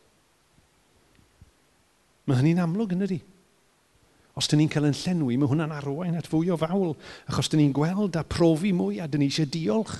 Mae 2.25 2.41
hynny'n 2.41 2.63
amlwg 2.65 2.95
yn 2.97 3.05
ydy. 3.05 3.19
Os 4.35 4.49
dyn 4.49 4.63
ni'n 4.63 4.71
cael 4.73 4.89
yn 4.89 4.97
llenwi, 4.97 5.37
mae 5.39 5.51
hwnna'n 5.51 5.75
arwain 5.77 6.17
at 6.19 6.31
fwy 6.31 6.49
o 6.51 6.57
fawl, 6.59 6.95
achos 7.29 7.53
dyn 7.53 7.61
ni'n 7.61 7.75
gweld 7.77 8.17
a 8.17 8.25
profi 8.25 8.73
mwy 8.75 9.03
a 9.03 9.07
dyn 9.07 9.23
ni 9.23 9.29
eisiau 9.29 9.51
diolch. 9.53 9.99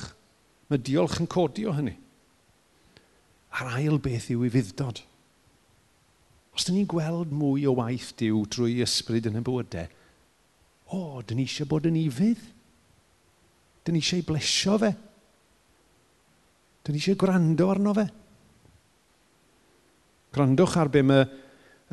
Mae 0.73 0.81
diolch 0.81 1.21
yn 1.21 1.29
codi 1.31 1.67
o 1.69 1.75
hynny. 1.77 1.93
A'r 3.55 3.77
ail 3.77 4.01
beth 4.03 4.31
yw 4.33 4.47
i 4.49 4.51
fuddod. 4.57 5.05
Os 6.57 6.65
dyn 6.65 6.81
ni'n 6.81 6.89
gweld 6.89 7.37
mwy 7.37 7.69
o 7.69 7.77
waith 7.77 8.15
diw 8.19 8.41
drwy 8.49 8.81
ysbryd 8.83 9.29
yn 9.29 9.39
y 9.39 9.45
bywydau, 9.45 9.93
o, 10.95 11.23
dyn 11.27 11.41
ni 11.41 11.47
eisiau 11.49 11.69
bod 11.71 11.89
yn 11.91 11.99
ifydd. 12.01 12.43
Dyn 13.85 13.99
ni 13.99 14.03
eisiau 14.03 14.25
blesio 14.29 14.79
fe. 14.81 14.93
Dyn 16.85 16.97
ni 16.97 17.03
eisiau 17.03 17.19
gwrando 17.21 17.71
arno 17.73 17.95
fe. 17.97 18.07
Gwrandwch 20.35 20.79
ar 20.81 20.91
be 20.91 21.03
mae 21.07 21.27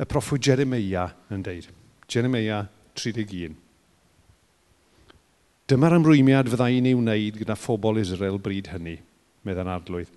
y 0.02 0.06
proffw 0.08 0.38
Jeremia 0.40 1.06
yn 1.34 1.44
deud. 1.46 1.68
Jeremia 2.10 2.62
31. 2.98 3.54
Dyma'r 5.70 5.94
ymrwymiad 5.96 6.50
fyddai'n 6.52 6.88
ei 6.90 6.96
wneud 6.98 7.38
gyda 7.38 7.54
phobl 7.56 8.00
Israel 8.02 8.40
bryd 8.42 8.72
hynny, 8.72 8.96
meddai'n 9.46 9.70
adlwydd. 9.72 10.10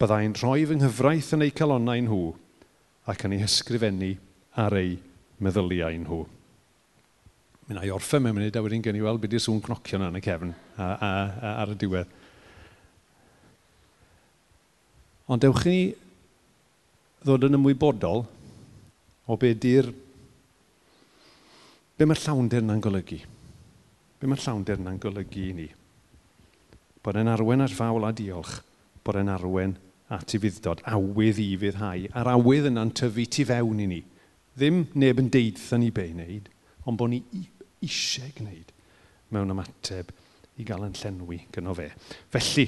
Byddai'n 0.00 0.36
rhoi 0.38 0.62
fy 0.68 0.78
nghyfraith 0.78 1.32
yn 1.36 1.44
eu 1.46 1.54
calonnau 1.58 2.04
nhw 2.06 2.20
ac 3.10 3.26
yn 3.26 3.34
ei 3.36 3.42
hysgrifennu 3.42 4.12
ar 4.62 4.78
ei 4.78 4.94
meddyliau 5.42 5.98
nhw 6.04 6.22
mi 7.66 7.76
na 7.76 7.84
i 7.86 7.92
orffen 7.94 8.22
mewn 8.24 8.36
munud, 8.36 8.56
a 8.56 8.62
wedyn 8.64 8.82
gen 8.82 8.98
i 8.98 9.02
weld 9.04 9.20
beth 9.22 9.36
i'r 9.36 9.44
sŵn 9.44 9.62
cnocio 9.62 9.98
yna 9.98 10.10
yn 10.10 10.18
y 10.18 10.22
cefn 10.24 10.52
a, 10.52 10.86
a, 10.86 11.10
a, 11.10 11.52
ar 11.62 11.74
y 11.74 11.76
diwedd. 11.78 12.16
Ond 15.30 15.44
dewch 15.44 15.62
chi 15.62 15.76
ddod 17.22 17.46
yn 17.46 17.58
ymwybodol 17.60 18.24
o 19.30 19.36
be 19.38 19.52
di'r... 19.54 19.92
Be 21.96 22.08
mae'r 22.08 22.22
llawnder 22.24 22.64
yna'n 22.64 22.82
golygu? 22.82 23.20
Be 24.18 24.28
mae'r 24.30 24.42
llawnder 24.42 24.82
yna'n 24.82 24.98
golygu 25.02 25.46
i 25.46 25.54
ni? 25.54 25.68
Bod 27.02 27.18
e'n 27.18 27.30
arwen 27.30 27.62
ar 27.62 27.74
fawl 27.74 28.08
a 28.08 28.12
diolch, 28.16 28.58
bod 29.06 29.20
e'n 29.20 29.30
arwen 29.30 29.76
at 30.12 30.34
i 30.34 30.40
fuddod, 30.42 30.82
awydd 30.86 31.38
i 31.40 31.52
fyddhau. 31.60 32.08
A'r 32.18 32.32
awydd 32.34 32.68
yna'n 32.72 32.90
tyfu 32.98 33.28
tu 33.30 33.46
fewn 33.48 33.84
i 33.84 33.88
ni. 33.90 34.00
Ddim 34.58 34.82
neb 34.98 35.22
yn 35.22 35.30
deitha 35.32 35.78
ni 35.80 35.92
be 35.94 36.08
i 36.10 36.12
wneud, 36.12 36.50
ond 36.86 36.98
bod 36.98 37.12
ni 37.12 37.22
eisiau 37.82 38.30
gwneud 38.36 38.72
mewn 39.32 39.54
ymateb 39.54 40.10
i 40.60 40.66
gael 40.66 40.86
yn 40.86 40.96
llenwi 40.96 41.40
gyno 41.54 41.74
fe. 41.76 41.88
Felly, 42.32 42.66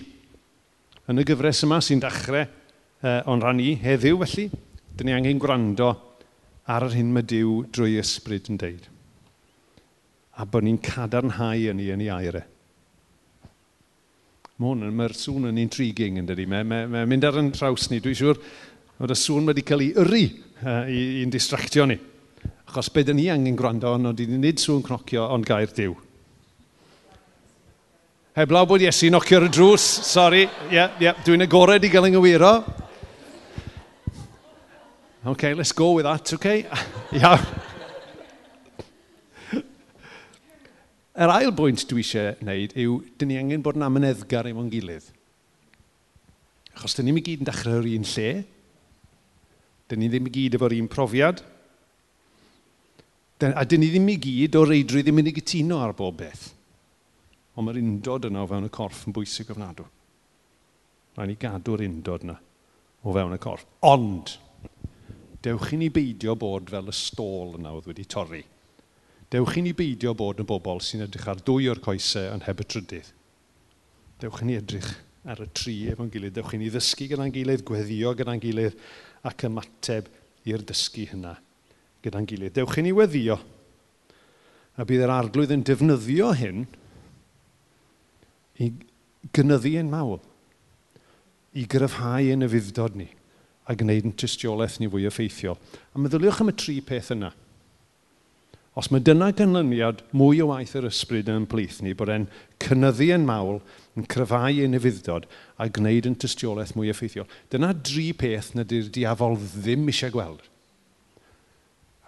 yn 1.10 1.20
y 1.20 1.26
gyfres 1.28 1.64
yma 1.66 1.80
sy'n 1.84 2.02
dachrau 2.02 2.44
uh, 2.44 3.20
o'n 3.30 3.42
rhan 3.42 3.60
i 3.62 3.74
heddiw 3.82 4.20
felly, 4.24 4.48
dyn 4.94 5.10
ni 5.10 5.16
angen 5.16 5.42
gwrando 5.42 5.90
ar 6.70 6.86
yr 6.86 6.96
hyn 6.96 7.12
mae 7.12 7.26
Dyw 7.28 7.64
drwy 7.74 7.98
ysbryd 8.00 8.48
yn 8.52 8.60
deud. 8.60 8.88
A 10.40 10.46
bod 10.48 10.64
ni'n 10.66 10.80
cadarnhau 10.82 11.68
yn 11.70 11.78
ni 11.78 11.90
yn 11.92 12.02
ei 12.02 12.10
aire. 12.10 12.44
Mae 14.54 14.70
hwn, 14.70 14.86
yn 14.88 14.96
mae'r 14.96 15.14
sŵn 15.18 15.50
yn 15.50 15.60
intriguing 15.60 16.20
yn 16.20 16.30
dydi. 16.30 16.46
Mae'n 16.50 16.68
mae, 16.70 16.88
mae 16.90 17.06
mynd 17.10 17.26
ar 17.26 17.40
yn 17.40 17.50
traws 17.54 17.88
ni. 17.90 18.00
Dwi'n 18.02 18.18
siŵr 18.18 18.40
bod 18.96 19.12
y 19.12 19.18
sŵn 19.18 19.50
wedi 19.50 19.64
cael 19.66 19.82
ei 19.84 19.92
yrru 20.00 20.24
uh, 20.24 20.84
i'n 20.88 21.32
distractio 21.34 21.86
ni. 21.90 21.98
Achos 22.74 22.90
beth 22.90 23.06
dyn 23.06 23.20
ni 23.20 23.28
angen 23.30 23.54
gwrando 23.54 23.92
ond 23.94 24.16
dyn 24.18 24.32
ni'n 24.34 24.40
nid 24.42 24.58
sŵn 24.58 24.80
cnocio, 24.82 25.28
ond 25.30 25.46
gair 25.46 25.70
diw. 25.70 25.92
Heblaw 28.34 28.66
bod 28.66 28.82
Iesu 28.82 29.12
nocio 29.14 29.38
ar 29.38 29.46
y 29.46 29.50
drws, 29.54 29.84
sori, 30.02 30.40
yeah, 30.72 30.96
yeah, 30.98 31.20
dwi'n 31.22 31.46
agored 31.46 31.86
i 31.86 31.90
gael 31.92 32.08
yng 32.08 32.18
ynghywiro. 32.18 32.50
Okay, 35.36 35.54
let's 35.54 35.70
go 35.70 35.92
with 35.94 36.08
that, 36.10 36.34
okay? 36.34 36.66
Iawn. 37.20 37.46
Yr 41.14 41.36
ail 41.36 41.54
bwynt 41.54 41.86
dwi 41.86 42.02
eisiau 42.02 42.34
wneud 42.42 42.74
yw, 42.74 42.98
dyn 43.14 43.30
ni 43.36 43.38
angen 43.38 43.62
bod 43.62 43.78
yn 43.78 43.86
amyneddgar 43.86 44.50
efo'n 44.50 44.74
gilydd. 44.74 45.12
Achos 46.74 46.98
dyn 46.98 47.12
ni'n 47.12 47.22
i 47.22 47.26
gyd 47.30 47.46
yn 47.46 47.54
dechrau 47.54 47.84
o'r 47.84 47.90
un 47.94 48.12
lle, 48.16 48.30
dyn 49.86 50.02
ni 50.02 50.10
ddim 50.10 50.26
i 50.26 50.38
gyd 50.42 50.58
efo'r 50.58 50.80
un 50.82 50.90
profiad, 50.90 51.46
A 53.44 53.64
dyn 53.68 53.82
ni 53.82 53.90
ddim 53.92 54.06
i 54.08 54.14
gyd 54.16 54.56
o 54.56 54.62
reidrwy 54.64 55.02
ddim 55.04 55.20
yn 55.20 55.28
ei 55.28 55.34
gytuno 55.36 55.82
ar 55.84 55.92
bob 55.96 56.16
beth. 56.22 56.46
Ond 57.58 57.66
mae'r 57.66 57.80
undod 57.82 58.28
yna 58.30 58.44
o 58.44 58.48
fewn 58.48 58.68
y 58.68 58.70
corff 58.72 59.02
yn 59.04 59.14
bwysig 59.16 59.50
ofnadw. 59.52 59.84
Rhaid 61.18 61.30
ni 61.30 61.36
gadw'r 61.42 61.84
undod 61.84 62.24
yna 62.24 62.38
o 63.04 63.12
fewn 63.12 63.36
y 63.36 63.40
corff. 63.42 63.66
Ond, 63.84 64.32
dewch 65.44 65.74
i 65.76 65.80
ni 65.82 65.90
beidio 65.92 66.38
bod 66.40 66.72
fel 66.72 66.88
y 66.88 66.96
stôl 66.96 67.58
yna 67.58 67.74
oedd 67.76 67.90
wedi 67.90 68.08
torri. 68.08 68.40
Dewch 69.34 69.58
i 69.60 69.66
ni 69.66 69.76
beidio 69.76 70.14
bod 70.16 70.40
yn 70.40 70.48
bobl 70.48 70.80
sy'n 70.80 71.04
edrych 71.04 71.28
ar 71.28 71.44
dwy 71.44 71.68
o'r 71.68 71.84
coesau 71.84 72.32
yn 72.32 72.44
heb 72.48 72.64
y 72.64 72.68
trydydd. 72.70 73.14
Dewch 74.24 74.40
i 74.40 74.48
ni 74.48 74.60
edrych 74.62 74.92
ar 75.28 75.44
y 75.44 75.50
tri 75.52 75.80
efo'n 75.92 76.12
gilydd. 76.12 76.38
Dewch 76.38 76.56
i 76.56 76.64
ni 76.64 76.72
ddysgu 76.72 77.12
gyda'n 77.12 77.34
gilydd, 77.34 77.66
gweddio 77.68 78.16
gyda'n 78.16 78.40
gilydd 78.40 78.78
ac 79.28 79.50
ymateb 79.50 80.08
i'r 80.48 80.64
dysgu 80.64 81.10
hynna 81.12 81.40
gyda'n 82.04 82.28
gilydd. 82.28 82.54
Dewch 82.58 82.78
i 82.80 82.84
ni 82.84 82.94
weddio. 82.96 83.38
A 84.76 84.86
bydd 84.86 85.04
yr 85.06 85.12
arglwydd 85.14 85.54
yn 85.54 85.64
defnyddio 85.66 86.32
hyn 86.38 86.64
i 88.62 88.70
gynyddu 89.34 89.74
ein 89.78 89.90
mawl, 89.90 90.18
i 91.54 91.64
gryfhau 91.70 92.32
ein 92.32 92.46
yfuddod 92.46 92.98
ni 92.98 93.08
a 93.64 93.74
gwneud 93.78 94.10
yn 94.10 94.16
tystiolaeth 94.18 94.76
ni 94.80 94.90
fwy 94.92 95.06
effeithiol. 95.08 95.56
A 95.94 96.00
meddyliwch 96.02 96.42
am 96.42 96.52
y 96.52 96.54
tri 96.58 96.80
peth 96.84 97.12
yna. 97.14 97.30
Os 98.74 98.90
mae 98.90 99.02
dyna 99.06 99.30
gynlyniad 99.36 100.02
mwy 100.18 100.40
o 100.42 100.48
waith 100.50 100.74
yr 100.76 100.88
ysbryd 100.88 101.30
yn 101.30 101.46
plith 101.48 101.78
ni, 101.84 101.94
bod 101.94 102.10
e'n 102.10 102.26
cynyddu 102.62 103.12
yn 103.14 103.26
mawl, 103.28 103.60
yn 103.94 104.06
cryfau 104.10 104.58
yn 104.64 104.74
efuddod 104.76 105.28
a 105.62 105.68
gwneud 105.70 106.08
yn 106.10 106.18
tystiolaeth 106.18 106.74
mwy 106.74 106.90
effeithiol. 106.90 107.28
Dyna 107.54 107.70
dri 107.78 108.08
peth 108.18 108.50
na 108.58 108.66
di'r 108.66 108.90
diafol 108.92 109.38
ddim 109.38 109.86
eisiau 109.92 110.12
gweld. 110.16 110.42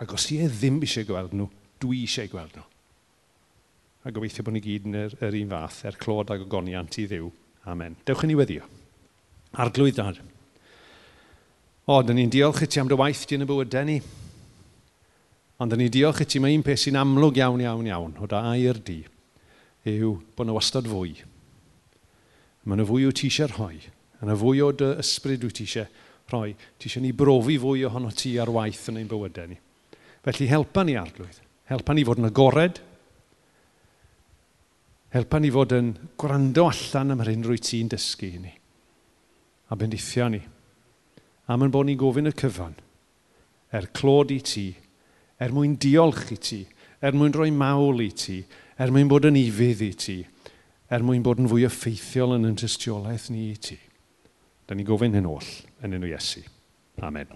Ac 0.03 0.13
os 0.13 0.27
ti 0.29 0.41
e 0.45 0.49
ddim 0.53 0.81
eisiau 0.85 1.07
gweld 1.09 1.35
nhw, 1.37 1.49
dwi 1.81 2.03
eisiau 2.05 2.29
gweld 2.33 2.59
nhw. 2.59 2.67
A 4.07 4.13
gobeithio 4.15 4.45
bod 4.47 4.55
ni 4.55 4.63
gyd 4.63 4.87
yn 4.87 4.99
yr, 5.01 5.15
yr 5.25 5.37
un 5.41 5.51
fath, 5.51 5.81
er 5.89 5.97
clod 5.99 6.31
ag 6.31 6.45
ogoniant 6.45 6.99
i 7.01 7.07
ddiw. 7.11 7.31
Amen. 7.67 7.97
Dewch 8.07 8.23
yn 8.23 8.31
ni 8.31 8.37
weddio. 8.39 8.67
Arglwydd 9.59 9.99
dad. 9.99 10.21
O, 11.87 11.99
dyn 12.03 12.21
ni'n 12.21 12.31
diolch 12.31 12.63
i 12.63 12.69
ti 12.71 12.79
am 12.83 12.91
dy 12.91 12.99
waith 12.99 13.25
di 13.27 13.39
yn 13.39 13.47
y 13.47 13.49
bywydau 13.49 13.89
ni. 13.89 13.97
Ond 15.63 15.73
dyn 15.73 15.83
ni'n 15.83 15.93
diolch 15.95 16.23
i 16.23 16.29
ti 16.29 16.43
mae 16.43 16.55
un 16.55 16.63
peth 16.67 16.85
sy'n 16.85 16.99
amlwg 17.01 17.41
iawn, 17.41 17.65
iawn, 17.65 17.91
iawn, 17.91 18.15
o 18.23 18.31
da 18.31 18.45
air 18.53 18.79
di, 18.85 19.01
yw 19.91 20.15
bod 20.37 20.47
yna 20.47 20.55
wastad 20.55 20.87
fwy. 20.91 21.17
Mae 22.67 22.79
yna 22.79 22.87
fwy 22.87 23.07
o 23.09 23.13
ti 23.15 23.31
eisiau 23.31 23.51
rhoi. 23.55 23.79
Yna 24.23 24.39
fwy 24.39 24.63
o 24.67 24.73
dy 24.75 24.93
ysbryd 25.03 25.47
wyt 25.47 25.59
ti 25.59 25.67
eisiau 25.67 25.91
rhoi. 26.31 26.55
Ti 26.79 26.91
eisiau 26.91 27.03
ni 27.03 27.15
brofi 27.15 27.59
fwy 27.63 27.87
ohono 27.89 28.15
ti 28.15 28.37
ar 28.43 28.51
waith 28.55 28.87
yn 28.93 29.03
ein 29.03 29.11
bywydau 29.11 29.51
ni. 29.51 29.59
Felly 30.27 30.49
helpa 30.51 30.83
ni 30.83 30.97
arglwydd. 30.99 31.39
Helpa 31.71 31.95
ni 31.95 32.03
fod 32.07 32.19
yn 32.19 32.27
agored. 32.27 32.81
Helpa 35.15 35.39
ni 35.39 35.53
fod 35.55 35.75
yn 35.77 35.93
gwrando 36.19 36.67
allan 36.67 37.15
am 37.15 37.23
yr 37.23 37.31
unrhyw 37.31 37.63
ti'n 37.63 37.93
dysgu 37.93 38.31
i 38.35 38.41
ni. 38.43 38.55
A 39.71 39.79
bendithio 39.79 40.27
ni. 40.33 40.41
Am 41.47 41.63
yn 41.63 41.71
bod 41.71 41.87
ni'n 41.87 42.01
gofyn 42.01 42.31
y 42.31 42.35
cyfan. 42.35 42.75
Er 43.71 43.87
clod 43.95 44.35
i 44.35 44.41
ti. 44.43 44.67
Er 45.39 45.55
mwyn 45.55 45.77
diolch 45.79 46.35
i 46.35 46.41
ti. 46.43 46.61
Er 46.99 47.15
mwyn 47.15 47.35
rhoi 47.35 47.53
mawl 47.55 48.03
i 48.03 48.11
ti. 48.11 48.41
Er 48.83 48.91
mwyn 48.91 49.11
bod 49.11 49.29
yn 49.31 49.39
ifydd 49.39 49.85
i 49.87 49.93
ti. 49.95 50.19
Er 50.91 51.07
mwyn 51.07 51.23
bod 51.23 51.39
yn 51.43 51.51
fwy 51.51 51.69
effeithiol 51.71 52.35
yn 52.41 52.51
yn 52.51 52.59
tystiolaeth 52.59 53.31
ni 53.31 53.53
i 53.53 53.63
ti. 53.63 53.79
Da 54.67 54.75
ni 54.75 54.87
gofyn 54.87 55.15
hyn 55.15 55.31
oll 55.31 55.55
yn 55.87 55.95
enw 56.01 56.11
Iesu. 56.11 56.43
Amen. 57.07 57.31